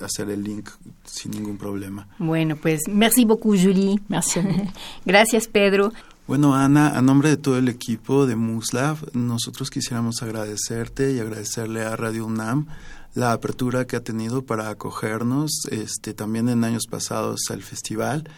hacer 0.00 0.30
el 0.30 0.42
link 0.42 0.70
sin 1.04 1.32
ningún 1.32 1.58
problema. 1.58 2.08
Bueno, 2.18 2.56
pues 2.56 2.80
merci 2.88 3.26
beaucoup, 3.26 3.54
Julie. 3.54 4.00
Merci. 4.08 4.40
Gracias, 5.04 5.48
Pedro. 5.48 5.92
Bueno, 6.26 6.54
Ana, 6.54 6.96
a 6.96 7.02
nombre 7.02 7.28
de 7.28 7.36
todo 7.36 7.58
el 7.58 7.68
equipo 7.68 8.24
de 8.24 8.36
Muslav, 8.36 8.96
nosotros 9.12 9.68
quisiéramos 9.68 10.22
agradecerte 10.22 11.12
y 11.12 11.20
agradecerle 11.20 11.82
a 11.82 11.94
Radio 11.94 12.24
UNAM 12.24 12.68
la 13.16 13.32
apertura 13.32 13.86
que 13.86 13.96
ha 13.96 14.04
tenido 14.04 14.44
para 14.44 14.68
acogernos 14.68 15.50
este, 15.70 16.12
también 16.12 16.50
en 16.50 16.64
años 16.64 16.84
pasados 16.88 17.40
al 17.50 17.62
festival. 17.62 18.28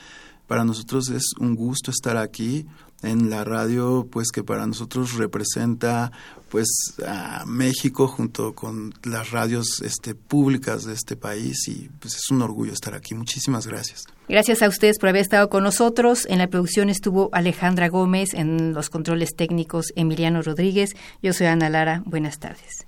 Para 0.47 0.65
nosotros 0.65 1.11
es 1.11 1.33
un 1.41 1.57
gusto 1.57 1.91
estar 1.91 2.17
aquí 2.17 2.65
en 3.03 3.29
la 3.29 3.45
radio, 3.45 4.09
pues 4.11 4.31
que 4.31 4.45
para 4.45 4.67
nosotros 4.67 5.15
representa 5.15 6.13
pues 6.49 6.69
a 7.07 7.45
México 7.45 8.07
junto 8.07 8.55
con 8.55 8.95
las 9.03 9.33
radios 9.33 9.83
este, 9.83 10.15
públicas 10.15 10.85
de 10.85 10.95
este 10.95 11.17
país 11.17 11.69
y 11.69 11.91
pues 12.01 12.15
es 12.15 12.31
un 12.31 12.41
orgullo 12.41 12.73
estar 12.73 12.95
aquí. 12.95 13.15
Muchísimas 13.15 13.67
gracias. 13.67 14.05
Gracias 14.29 14.63
a 14.63 14.69
ustedes 14.69 14.99
por 14.99 15.09
haber 15.09 15.23
estado 15.23 15.49
con 15.49 15.65
nosotros. 15.65 16.25
En 16.31 16.39
la 16.39 16.47
producción 16.47 16.89
estuvo 16.89 17.31
Alejandra 17.33 17.89
Gómez, 17.89 18.33
en 18.33 18.75
los 18.75 18.91
controles 18.91 19.35
técnicos 19.37 19.87
Emiliano 19.97 20.41
Rodríguez. 20.41 20.95
Yo 21.21 21.33
soy 21.33 21.49
Ana 21.49 21.69
Lara. 21.69 22.03
Buenas 22.07 22.39
tardes. 22.39 22.88